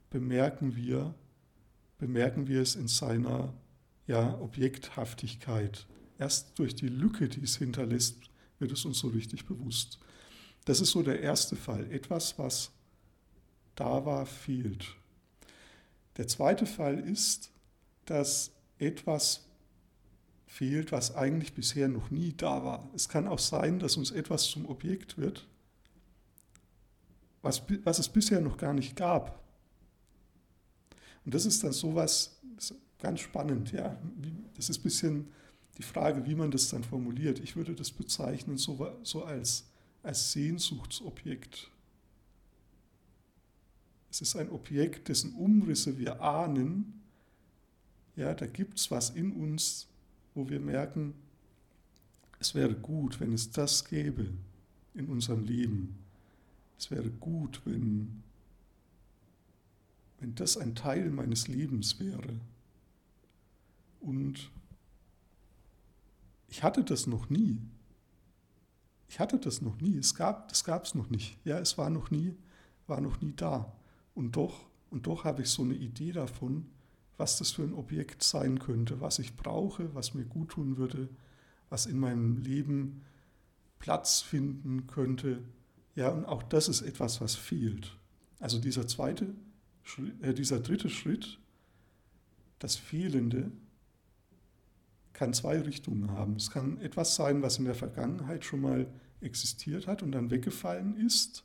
[0.09, 1.13] bemerken wir,
[1.97, 3.53] bemerken wir es in seiner
[4.05, 5.87] ja, Objekthaftigkeit.
[6.19, 8.17] Erst durch die Lücke, die es hinterlässt,
[8.59, 9.99] wird es uns so richtig bewusst.
[10.65, 11.91] Das ist so der erste Fall.
[11.91, 12.71] Etwas, was
[13.75, 14.95] da war, fehlt.
[16.17, 17.51] Der zweite Fall ist,
[18.05, 19.45] dass etwas
[20.45, 22.89] fehlt, was eigentlich bisher noch nie da war.
[22.95, 25.47] Es kann auch sein, dass uns etwas zum Objekt wird,
[27.41, 29.46] was, was es bisher noch gar nicht gab.
[31.27, 33.99] Und das ist dann sowas, das ganz spannend, ja.
[34.55, 35.27] Das ist ein bisschen
[35.77, 37.41] die Frage, wie man das dann formuliert.
[37.41, 39.65] Ich würde das bezeichnen so, so als,
[40.03, 41.69] als Sehnsuchtsobjekt.
[44.09, 47.01] Es ist ein Objekt, dessen Umrisse wir ahnen.
[48.15, 49.87] Ja, da gibt es was in uns,
[50.33, 51.13] wo wir merken,
[52.39, 54.31] es wäre gut, wenn es das gäbe
[54.93, 55.97] in unserem Leben.
[56.79, 58.23] Es wäre gut, wenn,
[60.27, 62.41] wenn das ein Teil meines Lebens wäre.
[64.01, 64.51] Und
[66.49, 67.61] ich hatte das noch nie.
[69.07, 69.97] Ich hatte das noch nie.
[69.97, 71.37] Es gab, das gab es noch nicht.
[71.45, 72.35] Ja, es war noch nie,
[72.87, 73.71] war noch nie da.
[74.15, 76.65] Und doch, und doch habe ich so eine Idee davon,
[77.15, 81.07] was das für ein Objekt sein könnte, was ich brauche, was mir gut tun würde,
[81.69, 83.01] was in meinem Leben
[83.79, 85.41] Platz finden könnte.
[85.95, 87.95] Ja, und auch das ist etwas, was fehlt.
[88.39, 89.33] Also dieser zweite,
[89.97, 91.39] dieser dritte Schritt,
[92.59, 93.51] das Fehlende,
[95.13, 96.35] kann zwei Richtungen haben.
[96.35, 98.87] Es kann etwas sein, was in der Vergangenheit schon mal
[99.19, 101.43] existiert hat und dann weggefallen ist.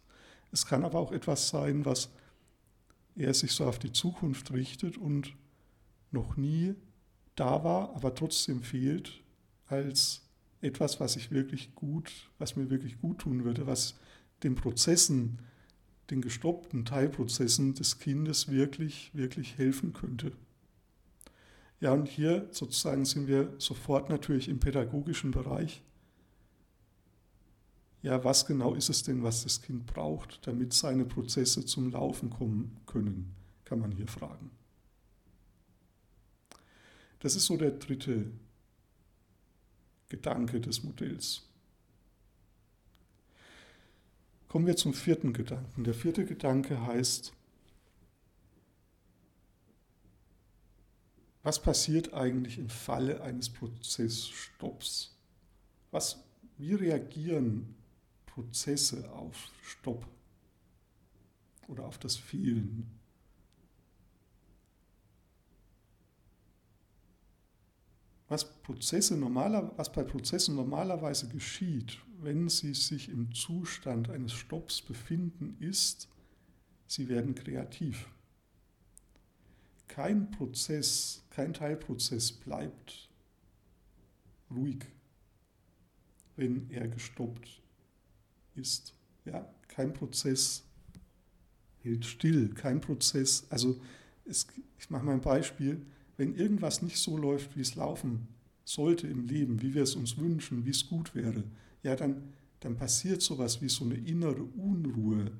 [0.51, 2.11] Es kann aber auch etwas sein, was
[3.17, 5.35] er sich so auf die Zukunft richtet und
[6.11, 6.75] noch nie
[7.35, 9.23] da war, aber trotzdem fehlt
[9.67, 10.23] als
[10.61, 13.99] etwas, was ich wirklich gut, was mir wirklich gut tun würde, was
[14.43, 15.39] den Prozessen,
[16.13, 20.33] den gestoppten Teilprozessen des Kindes wirklich, wirklich helfen könnte.
[21.81, 25.83] Ja, und hier sozusagen sind wir sofort natürlich im pädagogischen Bereich.
[28.03, 32.31] Ja, was genau ist es denn, was das Kind braucht, damit seine Prozesse zum Laufen
[32.31, 34.51] kommen können, kann man hier fragen.
[37.21, 38.31] Das ist so der dritte
[40.09, 41.49] Gedanke des Modells.
[44.53, 45.83] Kommen wir zum vierten Gedanken.
[45.83, 47.33] Der vierte Gedanke heißt,
[51.43, 55.17] Was passiert eigentlich im Falle eines Prozessstopps?
[55.91, 56.23] Was,
[56.59, 57.75] wie reagieren
[58.27, 60.07] Prozesse auf Stopp
[61.67, 62.91] oder auf das Fehlen?
[68.29, 74.81] Was, Prozesse normaler, was bei Prozessen normalerweise geschieht, wenn sie sich im Zustand eines Stopps
[74.81, 76.09] befinden, ist,
[76.87, 78.07] sie werden kreativ
[79.93, 83.11] kein Prozess, kein Teilprozess bleibt
[84.51, 84.87] ruhig,
[86.37, 87.61] wenn er gestoppt
[88.55, 88.95] ist.
[89.27, 90.65] Ja, kein Prozess
[91.83, 93.47] hält still, kein Prozess.
[93.51, 93.79] Also
[94.25, 94.47] es,
[94.79, 95.85] ich mache mal ein Beispiel.
[96.17, 98.29] Wenn irgendwas nicht so läuft, wie es laufen
[98.65, 101.45] sollte im Leben, wie wir es uns wünschen, wie es gut wäre,
[101.83, 105.33] ja, dann, dann passiert sowas wie so eine innere Unruhe.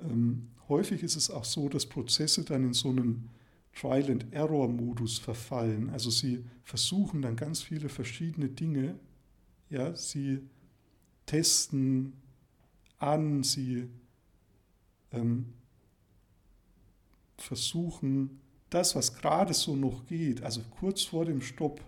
[0.00, 3.28] Ähm, häufig ist es auch so, dass Prozesse dann in so einem
[3.74, 5.90] Trial-and-Error-Modus verfallen.
[5.90, 8.98] Also sie versuchen dann ganz viele verschiedene Dinge.
[9.70, 10.40] Ja, sie
[11.24, 12.12] testen
[12.98, 13.88] an, sie
[15.12, 15.46] ähm,
[17.38, 21.80] versuchen das, was gerade so noch geht, also kurz vor dem Stopp,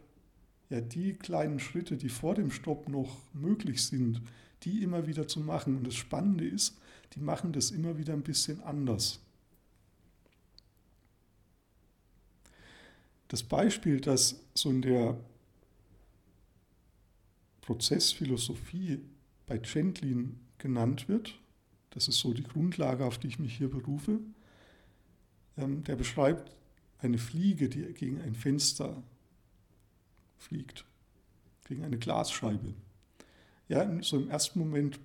[0.74, 4.20] ja, die kleinen Schritte, die vor dem Stopp noch möglich sind,
[4.64, 5.76] die immer wieder zu machen.
[5.76, 6.76] Und das Spannende ist,
[7.14, 9.20] die machen das immer wieder ein bisschen anders.
[13.28, 15.16] Das Beispiel, das so in der
[17.62, 19.00] Prozessphilosophie
[19.46, 21.38] bei Gentlin genannt wird,
[21.90, 24.18] das ist so die Grundlage, auf die ich mich hier berufe,
[25.56, 26.56] ähm, der beschreibt
[26.98, 29.02] eine Fliege, die gegen ein Fenster
[30.44, 30.84] fliegt,
[31.66, 32.74] gegen eine Glasscheibe.
[33.68, 35.00] Ja, so im ersten Moment,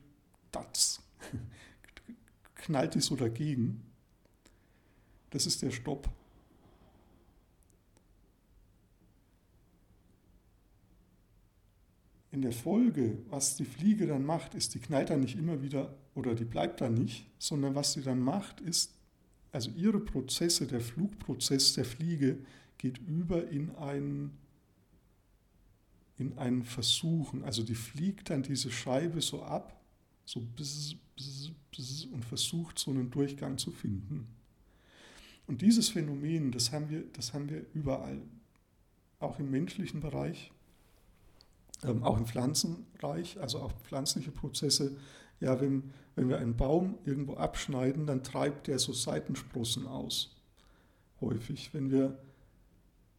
[0.52, 1.02] das
[2.56, 3.82] knallt die so dagegen.
[5.30, 6.10] Das ist der Stopp.
[12.32, 15.96] in der Folge, was die Fliege dann macht, ist, die knallt dann nicht immer wieder
[16.16, 18.94] oder die bleibt dann nicht, sondern was sie dann macht, ist,
[19.52, 22.38] also ihre Prozesse, der Flugprozess der Fliege
[22.78, 24.32] geht über in ein
[26.20, 27.44] in ein Versuchen.
[27.44, 29.82] Also die fliegt dann diese Scheibe so ab,
[30.26, 34.28] so bzz, bzz, bzz, und versucht so einen Durchgang zu finden.
[35.48, 38.22] Und dieses Phänomen, das haben wir, das haben wir überall,
[39.20, 40.52] auch im menschlichen Bereich
[41.84, 44.98] ähm, auch im Pflanzenreich, also auch pflanzliche Prozesse.
[45.40, 50.36] Ja, wenn, wenn wir einen Baum irgendwo abschneiden, dann treibt der so Seitensprossen aus.
[51.22, 51.74] Häufig.
[51.74, 52.18] Wenn wir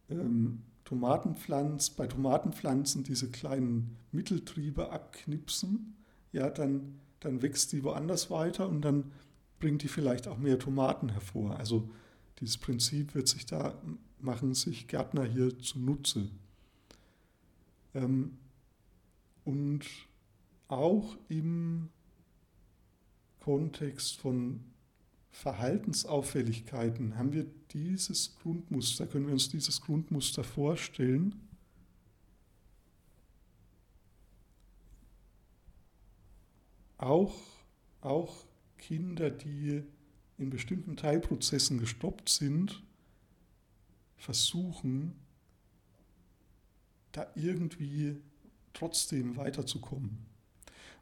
[0.09, 5.95] ähm, Tomatenpflanz, bei Tomatenpflanzen diese kleinen Mitteltriebe abknipsen,
[6.33, 9.13] ja, dann, dann wächst die woanders weiter und dann
[9.61, 11.57] bringt die vielleicht auch mehr Tomaten hervor.
[11.57, 11.89] Also
[12.41, 13.73] dieses Prinzip wird sich da,
[14.19, 16.27] machen sich Gärtner hier zunutze.
[17.93, 18.37] Ähm,
[19.45, 19.85] und
[20.67, 21.87] auch im
[23.39, 24.59] Kontext von
[25.31, 31.35] Verhaltensauffälligkeiten haben wir dieses Grundmuster, können wir uns dieses Grundmuster vorstellen.
[36.97, 37.35] Auch,
[38.01, 38.45] auch
[38.77, 39.83] Kinder, die
[40.37, 42.83] in bestimmten Teilprozessen gestoppt sind,
[44.17, 45.15] versuchen,
[47.11, 48.17] da irgendwie
[48.73, 50.25] trotzdem weiterzukommen.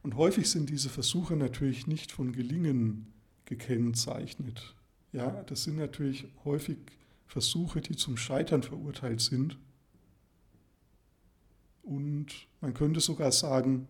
[0.02, 3.12] Und häufig sind diese Versuche natürlich nicht von Gelingen
[3.50, 4.76] gekennzeichnet.
[5.12, 6.78] Ja, das sind natürlich häufig
[7.26, 9.58] Versuche, die zum Scheitern verurteilt sind.
[11.84, 13.88] Und man könnte sogar sagen,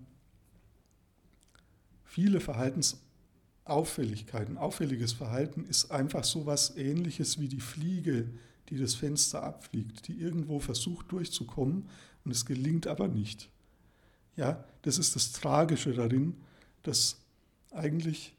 [2.03, 8.30] viele Verhaltensauffälligkeiten, auffälliges Verhalten ist einfach so etwas ähnliches wie die Fliege,
[8.70, 11.89] die das Fenster abfliegt, die irgendwo versucht durchzukommen
[12.24, 13.49] und es gelingt aber nicht.
[14.36, 16.36] Ja, das ist das Tragische darin,
[16.84, 17.22] dass
[17.72, 18.34] eigentlich,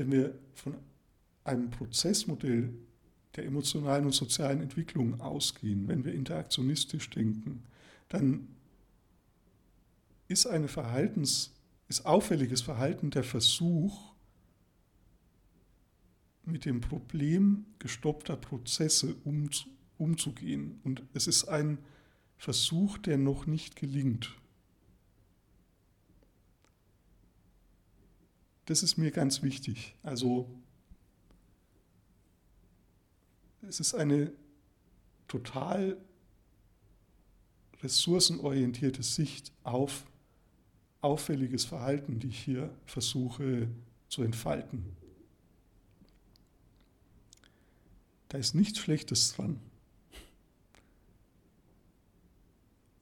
[0.00, 0.76] wenn wir von
[1.44, 2.72] einem Prozessmodell
[3.36, 7.64] der emotionalen und sozialen Entwicklung ausgehen, wenn wir interaktionistisch denken,
[8.08, 8.48] dann
[10.26, 11.52] ist eine Verhaltens,
[11.86, 14.14] ist auffälliges Verhalten der Versuch,
[16.46, 19.16] mit dem Problem gestoppter Prozesse
[19.98, 20.80] umzugehen.
[20.82, 21.76] Und es ist ein
[22.38, 24.34] Versuch, der noch nicht gelingt.
[28.70, 29.96] Das ist mir ganz wichtig.
[30.04, 30.48] Also
[33.62, 34.32] es ist eine
[35.26, 35.96] total
[37.82, 40.06] ressourcenorientierte Sicht auf
[41.00, 43.66] auffälliges Verhalten, die ich hier versuche
[44.08, 44.84] zu entfalten.
[48.28, 49.58] Da ist nichts Schlechtes dran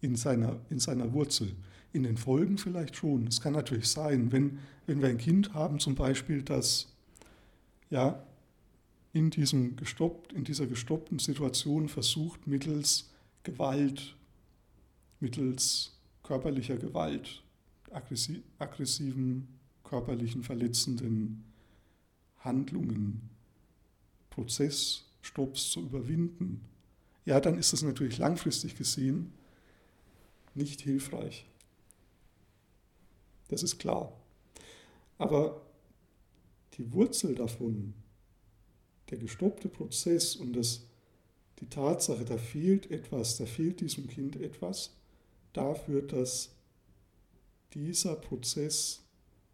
[0.01, 1.55] in seiner, in seiner Wurzel.
[1.93, 3.27] In den Folgen vielleicht schon.
[3.27, 6.95] Es kann natürlich sein, wenn, wenn wir ein Kind haben, zum Beispiel, das
[7.91, 8.23] ja,
[9.13, 13.11] in, diesem gestoppt, in dieser gestoppten Situation versucht, mittels
[13.43, 14.15] Gewalt,
[15.21, 17.43] mittels körperlicher Gewalt,
[17.91, 19.49] aggressiven,
[19.83, 21.45] körperlichen, verletzenden
[22.41, 23.31] Handlungen,
[24.29, 26.61] Prozessstopps zu überwinden,
[27.25, 29.33] ja, dann ist das natürlich langfristig gesehen
[30.55, 31.47] nicht hilfreich.
[33.49, 34.13] Das ist klar.
[35.19, 35.63] Aber
[36.75, 37.95] die Wurzel davon,
[39.11, 40.87] der gestoppte Prozess und das,
[41.61, 44.95] die Tatsache, da fehlt etwas, da fehlt diesem Kind etwas,
[45.53, 46.51] dafür, dass
[47.75, 49.03] dieser Prozess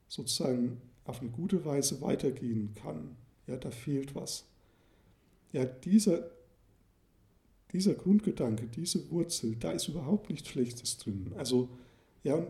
[0.08, 3.16] sozusagen auf eine gute Weise weitergehen kann.
[3.46, 4.46] Ja, da fehlt was.
[5.52, 6.30] Ja, dieser,
[7.72, 11.32] dieser Grundgedanke, diese Wurzel, da ist überhaupt nichts Schlechtes drin.
[11.36, 11.68] Also,
[12.22, 12.48] ja, und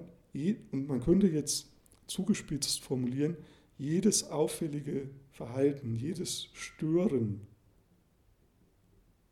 [0.70, 1.70] man könnte jetzt
[2.06, 3.36] zugespitzt formulieren,
[3.78, 7.46] jedes auffällige Verhalten, jedes Stören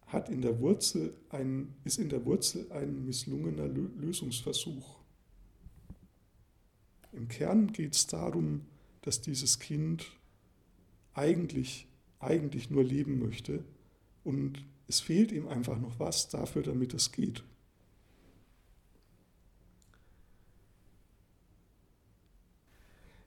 [0.06, 4.98] hat in der Wurzel ein, ist in der Wurzel ein misslungener Lösungsversuch.
[7.12, 8.62] Im Kern geht es darum,
[9.02, 10.12] dass dieses Kind
[11.14, 11.88] eigentlich,
[12.18, 13.64] eigentlich nur leben möchte
[14.24, 17.42] und es fehlt ihm einfach noch was dafür, damit es geht.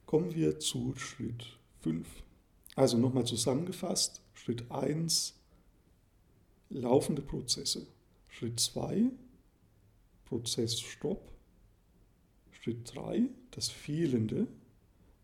[0.06, 2.06] Kommen wir zu Schritt 5.
[2.76, 5.34] Also nochmal zusammengefasst, Schritt 1,
[6.70, 7.88] laufende Prozesse.
[8.28, 9.10] Schritt 2,
[10.26, 11.32] Prozessstopp.
[12.52, 14.46] Schritt 3, das Fehlende.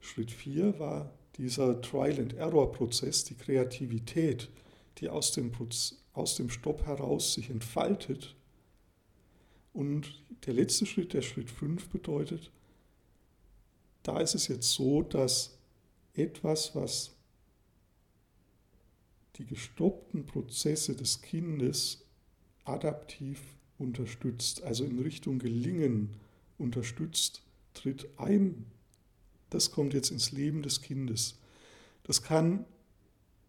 [0.00, 4.48] Schritt 4 war dieser Trial-and-Error-Prozess, die Kreativität,
[4.98, 5.52] die aus dem,
[6.12, 8.34] aus dem Stopp heraus sich entfaltet.
[9.72, 12.50] Und der letzte Schritt, der Schritt 5 bedeutet,
[14.02, 15.58] da ist es jetzt so, dass
[16.14, 17.12] etwas, was
[19.36, 22.04] die gestoppten Prozesse des Kindes
[22.64, 23.40] adaptiv
[23.78, 26.10] unterstützt, also in Richtung Gelingen
[26.58, 27.42] unterstützt,
[27.74, 28.66] tritt ein.
[29.50, 31.38] Das kommt jetzt ins Leben des Kindes.
[32.04, 32.64] Das kann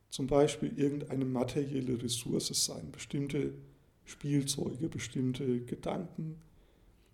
[0.10, 3.54] zum Beispiel irgendeine materielle Ressource sein, bestimmte
[4.06, 6.40] Spielzeuge, bestimmte Gedanken.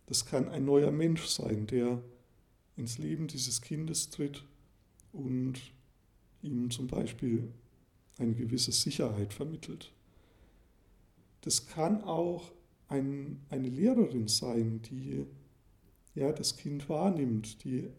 [0.07, 2.01] Das kann ein neuer Mensch sein, der
[2.80, 4.43] ins Leben dieses Kindes tritt
[5.11, 5.59] und
[6.41, 7.51] ihm zum Beispiel
[8.17, 9.91] eine gewisse Sicherheit vermittelt.
[11.41, 12.51] Das kann auch
[12.88, 15.25] ein, eine Lehrerin sein, die
[16.15, 17.89] ja, das Kind wahrnimmt, die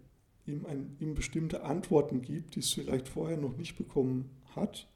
[0.47, 4.89] ihm, ein, ihm bestimmte Antworten gibt, die es vielleicht vorher noch nicht bekommen hat,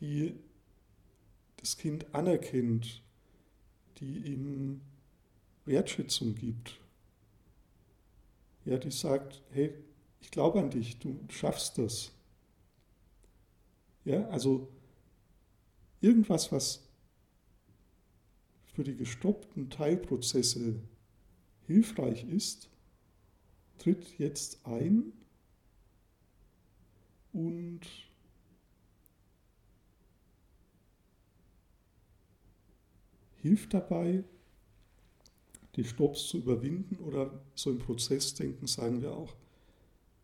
[0.00, 0.34] die
[1.56, 3.02] das Kind anerkennt,
[3.98, 4.80] die ihm
[5.66, 6.79] Wertschätzung gibt
[8.70, 9.74] ja, die sagt, hey,
[10.20, 12.12] ich glaube an dich, du schaffst das.
[14.04, 14.68] Ja, also
[16.00, 16.88] irgendwas, was
[18.72, 20.80] für die gestoppten Teilprozesse
[21.66, 22.70] hilfreich ist,
[23.78, 25.12] tritt jetzt ein
[27.32, 27.80] und
[33.42, 34.22] hilft dabei,
[35.76, 39.34] die Stopps zu überwinden oder so im Prozessdenken sagen wir auch,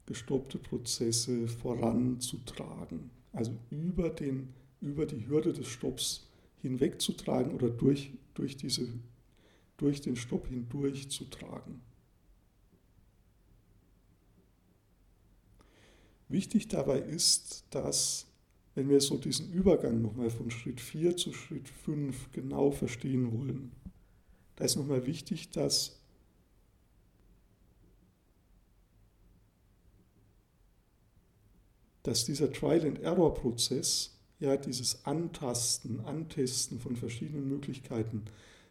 [0.07, 3.11] gestoppte Prozesse voranzutragen.
[3.32, 4.49] Also über den
[4.80, 6.28] über die Hürde des Stopps
[6.62, 8.88] hinwegzutragen oder durch, durch, diese,
[9.76, 11.80] durch den Stopp hindurch zu tragen.
[16.28, 18.26] Wichtig dabei ist, dass,
[18.74, 23.70] wenn wir so diesen Übergang nochmal von Schritt 4 zu Schritt 5 genau verstehen wollen,
[24.57, 26.00] da ist nochmal wichtig, dass
[32.02, 38.26] dass dieser Trial-and-Error-Prozess, ja, dieses Antasten, Antesten von verschiedenen Möglichkeiten,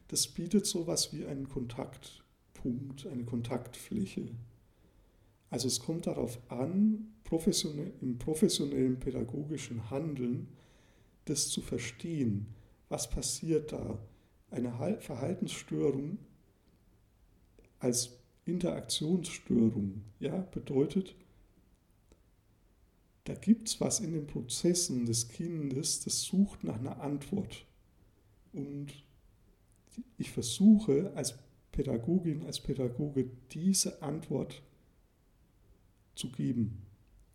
[0.07, 4.29] das bietet so etwas wie einen Kontaktpunkt, eine Kontaktfläche.
[5.49, 10.47] Also es kommt darauf an, professionell, im professionellen pädagogischen Handeln
[11.25, 12.47] das zu verstehen.
[12.87, 13.99] Was passiert da?
[14.55, 16.17] Eine Verhaltensstörung
[17.79, 21.13] als Interaktionsstörung ja, bedeutet,
[23.25, 27.65] da gibt es was in den Prozessen des Kindes, das sucht nach einer Antwort.
[28.53, 29.03] Und
[30.17, 31.37] ich versuche als
[31.73, 34.63] Pädagogin, als Pädagoge diese Antwort
[36.15, 36.81] zu geben.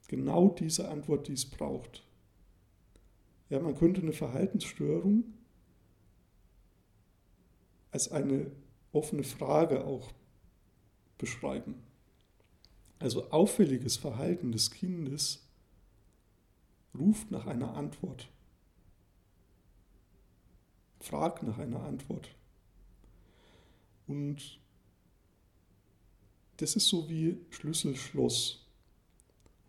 [0.08, 2.02] Genau diese Antwort, die es braucht.
[3.50, 5.24] Ja, man könnte eine Verhaltensstörung
[7.90, 8.50] als eine
[8.92, 10.12] offene Frage auch
[11.18, 11.82] beschreiben.
[12.98, 15.46] Also auffälliges Verhalten des Kindes
[16.98, 18.28] ruft nach einer Antwort.
[21.00, 22.28] Fragt nach einer Antwort.
[24.06, 24.60] Und
[26.58, 28.66] das ist so wie Schlüssel-Schloss.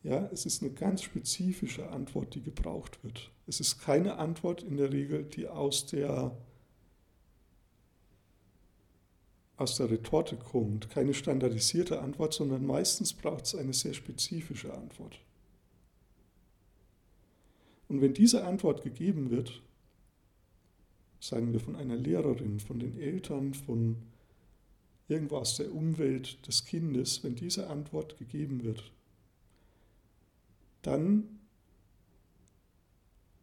[0.03, 3.31] Ja, es ist eine ganz spezifische Antwort, die gebraucht wird.
[3.47, 6.35] Es ist keine Antwort in der Regel, die aus der,
[9.61, 15.19] aus der Retorte kommt, keine standardisierte Antwort, sondern meistens braucht es eine sehr spezifische Antwort.
[17.87, 19.61] Und wenn diese Antwort gegeben wird,
[21.19, 23.97] sagen wir von einer Lehrerin, von den Eltern, von
[25.07, 28.91] irgendwo aus der Umwelt des Kindes, wenn diese Antwort gegeben wird,
[30.81, 31.39] dann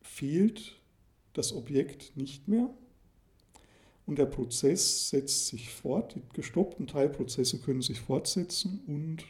[0.03, 0.81] fehlt
[1.35, 2.71] das Objekt nicht mehr
[4.09, 6.15] und der Prozess setzt sich fort.
[6.15, 9.23] Die gestoppten Teilprozesse können sich fortsetzen und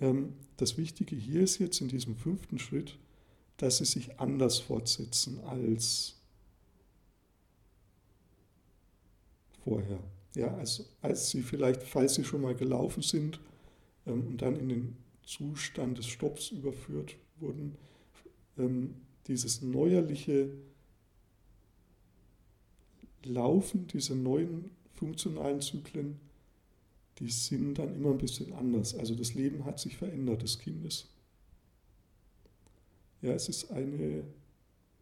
[0.00, 2.98] ähm, das Wichtige hier ist jetzt in diesem fünften Schritt,
[3.58, 6.16] dass sie sich anders fortsetzen als
[9.62, 10.00] vorher.
[10.34, 13.40] Ja, als, als sie vielleicht, falls sie schon mal gelaufen sind
[14.06, 17.76] ähm, und dann in den Zustand des Stopps überführt wurden,
[18.56, 18.94] ähm,
[19.26, 20.50] dieses neuerliche
[23.24, 26.20] Laufen, diese neuen funktionalen Zyklen
[27.18, 28.94] die sind dann immer ein bisschen anders.
[28.94, 31.06] Also das Leben hat sich verändert des Kindes.
[33.22, 34.24] Ja, es ist eine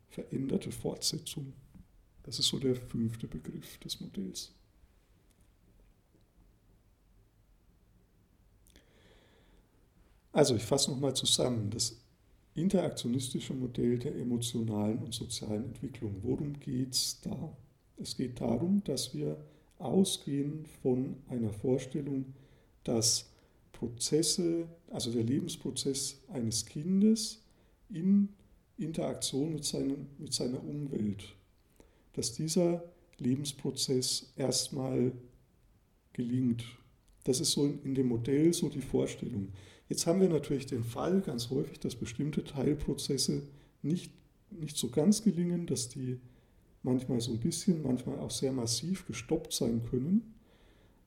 [0.08, 1.52] veränderte Fortsetzung.
[2.22, 4.52] Das ist so der fünfte Begriff des Modells.
[10.32, 11.70] Also ich fasse nochmal zusammen.
[11.70, 11.96] Das
[12.54, 16.16] interaktionistische Modell der emotionalen und sozialen Entwicklung.
[16.22, 17.56] Worum geht es da?
[17.96, 19.36] Es geht darum, dass wir
[19.78, 22.26] ausgehen von einer Vorstellung,
[22.84, 23.30] dass
[23.72, 27.42] Prozesse, also der Lebensprozess eines Kindes
[27.90, 28.28] in
[28.78, 31.34] Interaktion mit, seinem, mit seiner Umwelt,
[32.14, 32.82] dass dieser
[33.18, 35.12] Lebensprozess erstmal
[36.12, 36.64] gelingt.
[37.24, 39.48] Das ist so in dem Modell so die Vorstellung.
[39.88, 43.42] Jetzt haben wir natürlich den Fall ganz häufig, dass bestimmte Teilprozesse
[43.82, 44.12] nicht,
[44.50, 46.20] nicht so ganz gelingen, dass die
[46.84, 50.34] manchmal so ein bisschen, manchmal auch sehr massiv gestoppt sein können,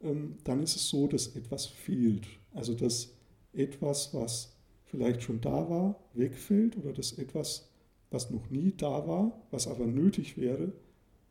[0.01, 2.27] ähm, dann ist es so, dass etwas fehlt.
[2.53, 3.13] Also dass
[3.53, 4.55] etwas, was
[4.85, 7.69] vielleicht schon da war, wegfällt oder dass etwas,
[8.09, 10.73] was noch nie da war, was aber nötig wäre,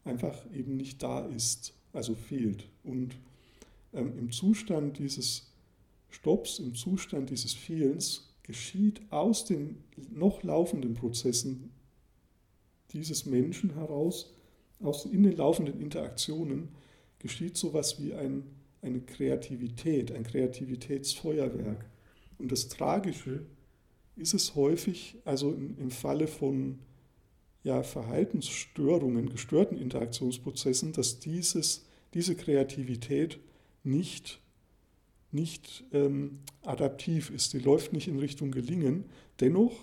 [0.05, 2.69] einfach eben nicht da ist, also fehlt.
[2.85, 3.17] Und
[3.93, 5.53] ähm, im Zustand dieses
[6.09, 11.73] Stopps, im Zustand dieses Fehlens geschieht aus den noch laufenden Prozessen
[12.93, 14.36] dieses Menschen heraus
[14.83, 16.69] aus, in den laufenden Interaktionen
[17.19, 18.45] geschieht so etwas wie ein,
[18.83, 21.85] eine Kreativität, ein Kreativitätsfeuerwerk.
[22.39, 23.45] Und das Tragische
[24.17, 26.79] ist es häufig, also im, im Falle von
[27.65, 33.41] ja, Verhaltensstörungen, gestörten Interaktionsprozessen, dass dieses, diese Kreativität
[33.83, 34.41] nicht,
[35.33, 37.53] nicht ähm, adaptiv ist.
[37.55, 39.05] Die läuft nicht in Richtung Gelingen.
[39.41, 39.75] Dennoch,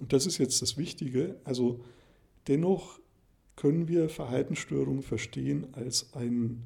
[0.00, 1.80] und das ist jetzt das Wichtige, also
[2.48, 2.98] dennoch
[3.56, 6.62] können wir Verhaltensstörungen verstehen als, ein,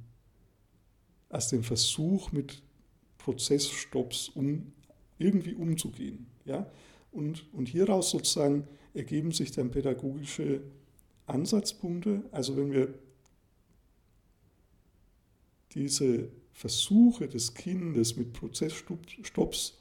[1.28, 2.62] als den Versuch, mit
[3.18, 4.72] Prozessstopps um,
[5.18, 6.26] irgendwie umzugehen.
[6.44, 6.70] Ja?
[7.12, 10.62] Und, und hieraus sozusagen ergeben sich dann pädagogische
[11.26, 12.24] Ansatzpunkte.
[12.30, 12.94] Also wenn wir
[15.72, 19.78] diese Versuche des Kindes mit Prozessstopps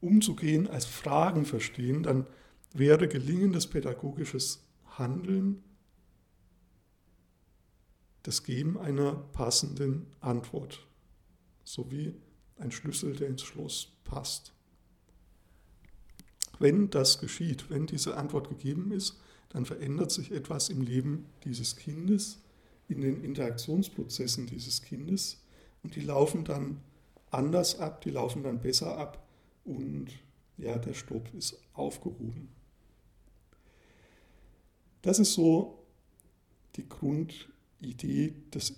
[0.00, 2.26] umzugehen als Fragen verstehen, dann
[2.72, 4.64] wäre gelingendes pädagogisches
[4.98, 5.62] Handeln
[8.24, 10.86] das Geben einer passenden Antwort,
[11.62, 12.14] sowie
[12.56, 14.52] ein Schlüssel, der ins Schloss passt.
[16.58, 19.20] Wenn das geschieht, wenn diese Antwort gegeben ist,
[19.50, 22.40] dann verändert sich etwas im Leben dieses Kindes,
[22.88, 25.42] in den Interaktionsprozessen dieses Kindes
[25.82, 26.80] und die laufen dann
[27.30, 29.26] anders ab, die laufen dann besser ab
[29.64, 30.08] und
[30.56, 32.48] ja, der Stopp ist aufgehoben.
[35.02, 35.84] Das ist so
[36.76, 36.84] die
[37.80, 38.74] Grundidee des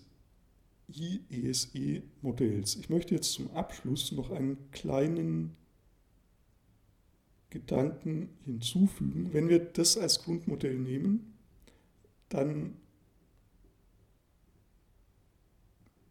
[0.89, 2.77] IESE-Modells.
[2.77, 5.57] Ich möchte jetzt zum Abschluss noch einen kleinen
[7.51, 9.33] Gedanken hinzufügen.
[9.33, 11.35] Wenn wir das als Grundmodell nehmen,
[12.29, 12.77] dann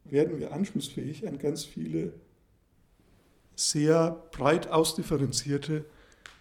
[0.04, 2.14] werden wir anschlussfähig an ganz viele
[3.56, 5.86] sehr breit ausdifferenzierte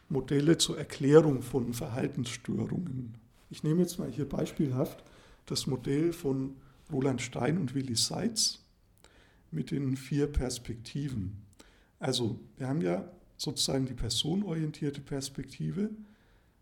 [0.08, 3.14] Modelle zur Erklärung von Verhaltensstörungen.
[3.50, 5.04] Ich nehme jetzt mal hier beispielhaft
[5.46, 6.56] das Modell von
[6.92, 8.60] Roland Stein und Willi Seitz
[9.50, 11.42] mit den vier Perspektiven.
[11.98, 15.90] Also wir haben ja sozusagen die personorientierte Perspektive,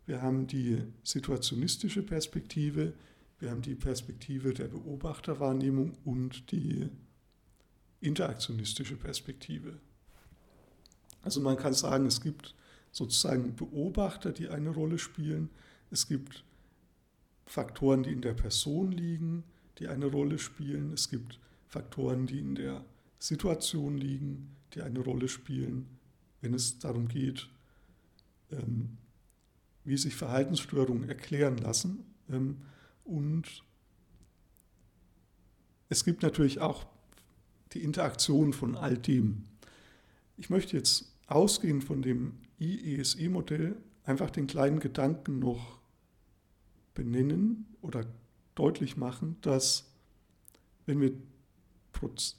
[0.05, 2.93] wir haben die situationistische Perspektive,
[3.39, 6.89] wir haben die Perspektive der Beobachterwahrnehmung und die
[8.01, 9.79] interaktionistische Perspektive.
[11.21, 12.53] Also man kann sagen, es gibt
[12.91, 15.49] sozusagen Beobachter, die eine Rolle spielen.
[15.89, 16.43] Es gibt
[17.45, 19.43] Faktoren, die in der Person liegen,
[19.79, 20.93] die eine Rolle spielen.
[20.93, 22.85] Es gibt Faktoren, die in der
[23.19, 25.87] Situation liegen, die eine Rolle spielen,
[26.41, 27.49] wenn es darum geht,
[28.51, 28.97] ähm,
[29.83, 32.05] wie sich Verhaltensstörungen erklären lassen.
[32.29, 32.57] Ähm,
[33.03, 33.63] und
[35.89, 36.85] es gibt natürlich auch
[37.73, 39.45] die Interaktion von all dem.
[40.37, 45.79] Ich möchte jetzt ausgehend von dem IESE-Modell einfach den kleinen Gedanken noch
[46.93, 48.05] benennen oder
[48.55, 49.89] deutlich machen, dass
[50.85, 51.13] wenn wir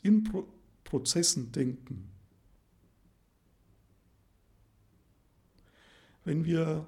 [0.03, 0.29] in
[0.85, 2.11] Prozessen denken,
[6.25, 6.87] wenn wir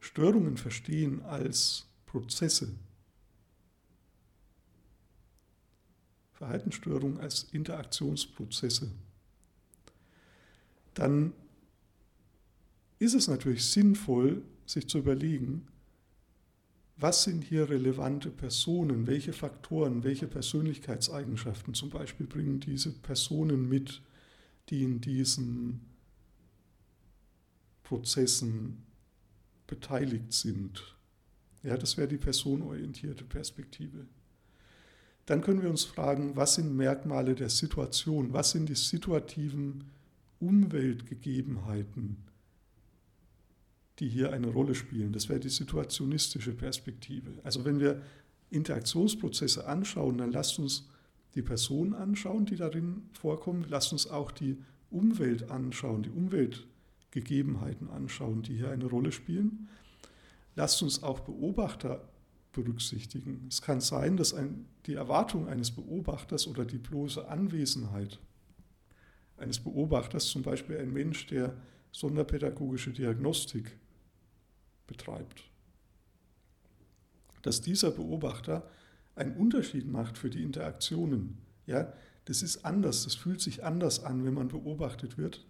[0.00, 2.74] Störungen verstehen als Prozesse,
[6.34, 8.90] Verhaltensstörungen als Interaktionsprozesse,
[10.94, 11.32] dann
[12.98, 15.66] ist es natürlich sinnvoll, sich zu überlegen,
[16.96, 24.00] was sind hier relevante Personen, welche Faktoren, welche Persönlichkeitseigenschaften zum Beispiel bringen diese Personen mit,
[24.70, 25.80] die in diesen
[27.82, 28.82] Prozessen
[29.66, 30.96] beteiligt sind.
[31.62, 34.06] Ja, das wäre die personorientierte Perspektive.
[35.26, 39.84] Dann können wir uns fragen, was sind Merkmale der Situation, was sind die situativen
[40.38, 42.16] Umweltgegebenheiten,
[43.98, 45.12] die hier eine Rolle spielen.
[45.12, 47.30] Das wäre die situationistische Perspektive.
[47.44, 48.02] Also wenn wir
[48.50, 50.88] Interaktionsprozesse anschauen, dann lasst uns
[51.34, 53.64] die Personen anschauen, die darin vorkommen.
[53.68, 54.58] Lasst uns auch die
[54.90, 59.68] Umwelt anschauen, die Umweltgegebenheiten anschauen, die hier eine Rolle spielen.
[60.54, 62.08] Lasst uns auch Beobachter
[62.52, 63.46] berücksichtigen.
[63.48, 68.18] Es kann sein, dass ein, die Erwartung eines Beobachters oder die bloße Anwesenheit
[69.36, 71.54] eines Beobachters, zum Beispiel ein Mensch, der
[71.92, 73.76] sonderpädagogische Diagnostik
[74.86, 75.44] betreibt.
[77.42, 78.68] Dass dieser Beobachter
[79.14, 81.38] einen Unterschied macht für die Interaktionen.
[81.66, 81.92] Ja,
[82.26, 85.44] das ist anders, das fühlt sich anders an, wenn man beobachtet wird,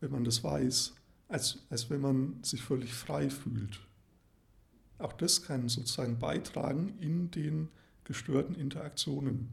[0.00, 0.94] wenn man das weiß,
[1.28, 3.80] als, als wenn man sich völlig frei fühlt.
[4.98, 7.68] Auch das kann sozusagen beitragen in den
[8.04, 9.52] gestörten Interaktionen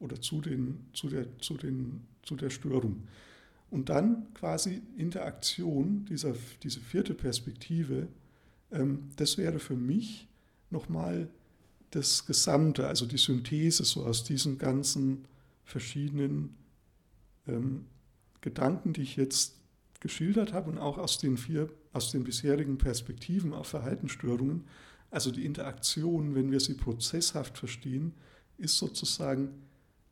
[0.00, 3.06] oder zu, den, zu, der, zu, den, zu der Störung.
[3.74, 8.06] Und dann quasi Interaktion, dieser, diese vierte Perspektive,
[8.70, 10.28] ähm, das wäre für mich
[10.70, 11.28] nochmal
[11.90, 15.24] das Gesamte, also die Synthese so aus diesen ganzen
[15.64, 16.54] verschiedenen
[17.48, 17.86] ähm,
[18.42, 19.56] Gedanken, die ich jetzt
[19.98, 24.66] geschildert habe und auch aus den vier, aus den bisherigen Perspektiven auf Verhaltensstörungen.
[25.10, 28.12] Also die Interaktion, wenn wir sie prozesshaft verstehen,
[28.56, 29.48] ist sozusagen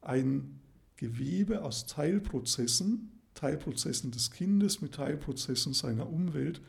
[0.00, 0.58] ein
[0.96, 3.12] Gewebe aus Teilprozessen,
[3.42, 6.60] Teilprozessen des Kindes mit Teilprozessen seiner Umwelt,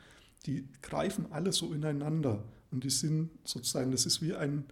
[0.47, 4.65] die greifen alle so ineinander und die sind sozusagen, das ist wie ein,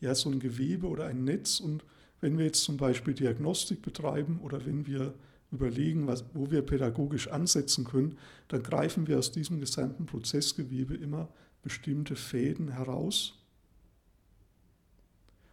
[0.00, 1.82] ja, so ein Gewebe oder ein Netz und
[2.20, 5.14] wenn wir jetzt zum Beispiel Diagnostik betreiben oder wenn wir
[5.50, 8.18] überlegen, was, wo wir pädagogisch ansetzen können,
[8.48, 11.30] dann greifen wir aus diesem gesamten Prozessgewebe immer
[11.62, 13.39] bestimmte Fäden heraus.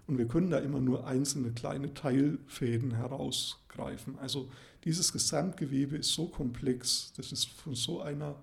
[0.07, 4.17] Und wir können da immer nur einzelne kleine Teilfäden herausgreifen.
[4.19, 4.49] Also
[4.85, 8.41] dieses Gesamtgewebe ist so komplex, das ist von so einer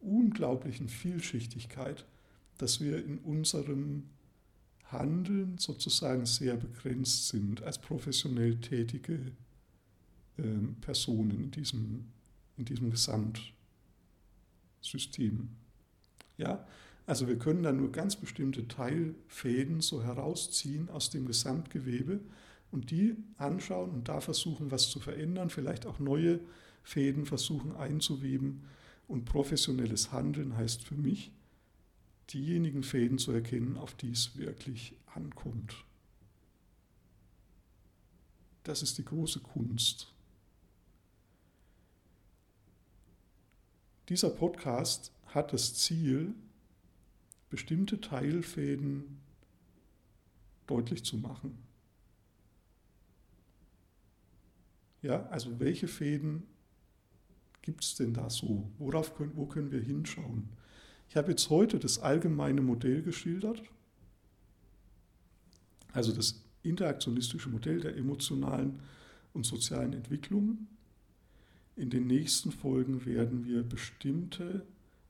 [0.00, 2.04] unglaublichen Vielschichtigkeit,
[2.58, 4.08] dass wir in unserem
[4.90, 9.30] Handeln sozusagen sehr begrenzt sind als professionell tätige
[10.38, 12.06] ähm, Personen in diesem,
[12.56, 15.50] in diesem Gesamtsystem.
[16.38, 16.66] Ja,
[17.08, 22.20] also wir können dann nur ganz bestimmte Teilfäden so herausziehen aus dem Gesamtgewebe
[22.70, 26.38] und die anschauen und da versuchen, was zu verändern, vielleicht auch neue
[26.82, 28.64] Fäden versuchen einzuweben.
[29.06, 31.32] Und professionelles Handeln heißt für mich,
[32.34, 35.76] diejenigen Fäden zu erkennen, auf die es wirklich ankommt.
[38.64, 40.12] Das ist die große Kunst.
[44.10, 46.34] Dieser Podcast hat das Ziel,
[47.50, 49.20] bestimmte Teilfäden
[50.66, 51.58] deutlich zu machen.
[55.02, 56.42] Ja, also welche Fäden
[57.62, 58.70] gibt es denn da so?
[58.78, 60.48] Worauf können, wo können wir hinschauen?
[61.08, 63.62] Ich habe jetzt heute das allgemeine Modell geschildert,
[65.92, 68.80] also das interaktionistische Modell der emotionalen
[69.32, 70.66] und sozialen Entwicklung.
[71.76, 74.66] In den nächsten Folgen werden wir bestimmte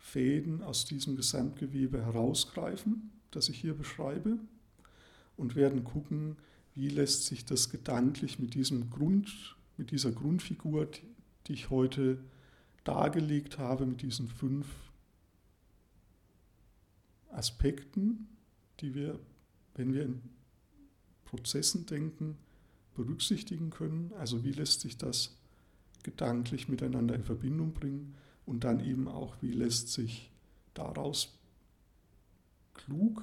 [0.08, 4.38] Fäden aus diesem Gesamtgewebe herausgreifen, das ich hier beschreibe,
[5.36, 6.36] und werden gucken,
[6.74, 10.88] wie lässt sich das gedanklich mit, diesem Grund, mit dieser Grundfigur,
[11.46, 12.18] die ich heute
[12.84, 14.66] dargelegt habe, mit diesen fünf
[17.30, 18.28] Aspekten,
[18.80, 19.18] die wir,
[19.74, 20.22] wenn wir in
[21.26, 22.38] Prozessen denken,
[22.94, 24.12] berücksichtigen können.
[24.18, 25.36] Also wie lässt sich das
[26.02, 28.14] gedanklich miteinander in Verbindung bringen
[28.48, 30.30] und dann eben auch, wie lässt sich
[30.72, 31.38] daraus
[32.72, 33.22] klug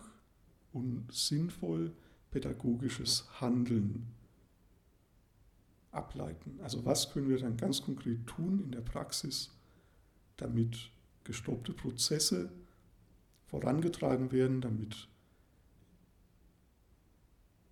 [0.71, 1.91] und sinnvoll
[2.29, 4.05] pädagogisches Handeln
[5.91, 6.59] ableiten.
[6.61, 9.49] Also was können wir dann ganz konkret tun in der Praxis,
[10.37, 10.91] damit
[11.23, 12.51] gestoppte Prozesse
[13.47, 15.07] vorangetragen werden, damit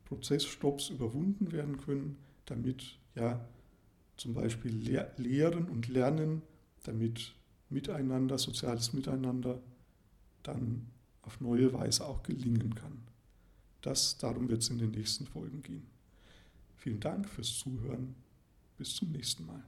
[0.06, 3.48] Prozessstopps überwunden werden können, damit ja
[4.18, 4.74] zum Beispiel
[5.18, 6.42] Lehren und Lernen,
[6.84, 7.36] damit
[7.74, 9.60] Miteinander, soziales Miteinander
[10.44, 10.88] dann
[11.24, 13.04] auf neue Weise auch gelingen kann.
[13.82, 15.86] Das, darum wird es in den nächsten Folgen gehen.
[16.78, 18.16] Vielen Dank fürs Zuhören.
[18.78, 19.64] Bis zum nächsten Mal.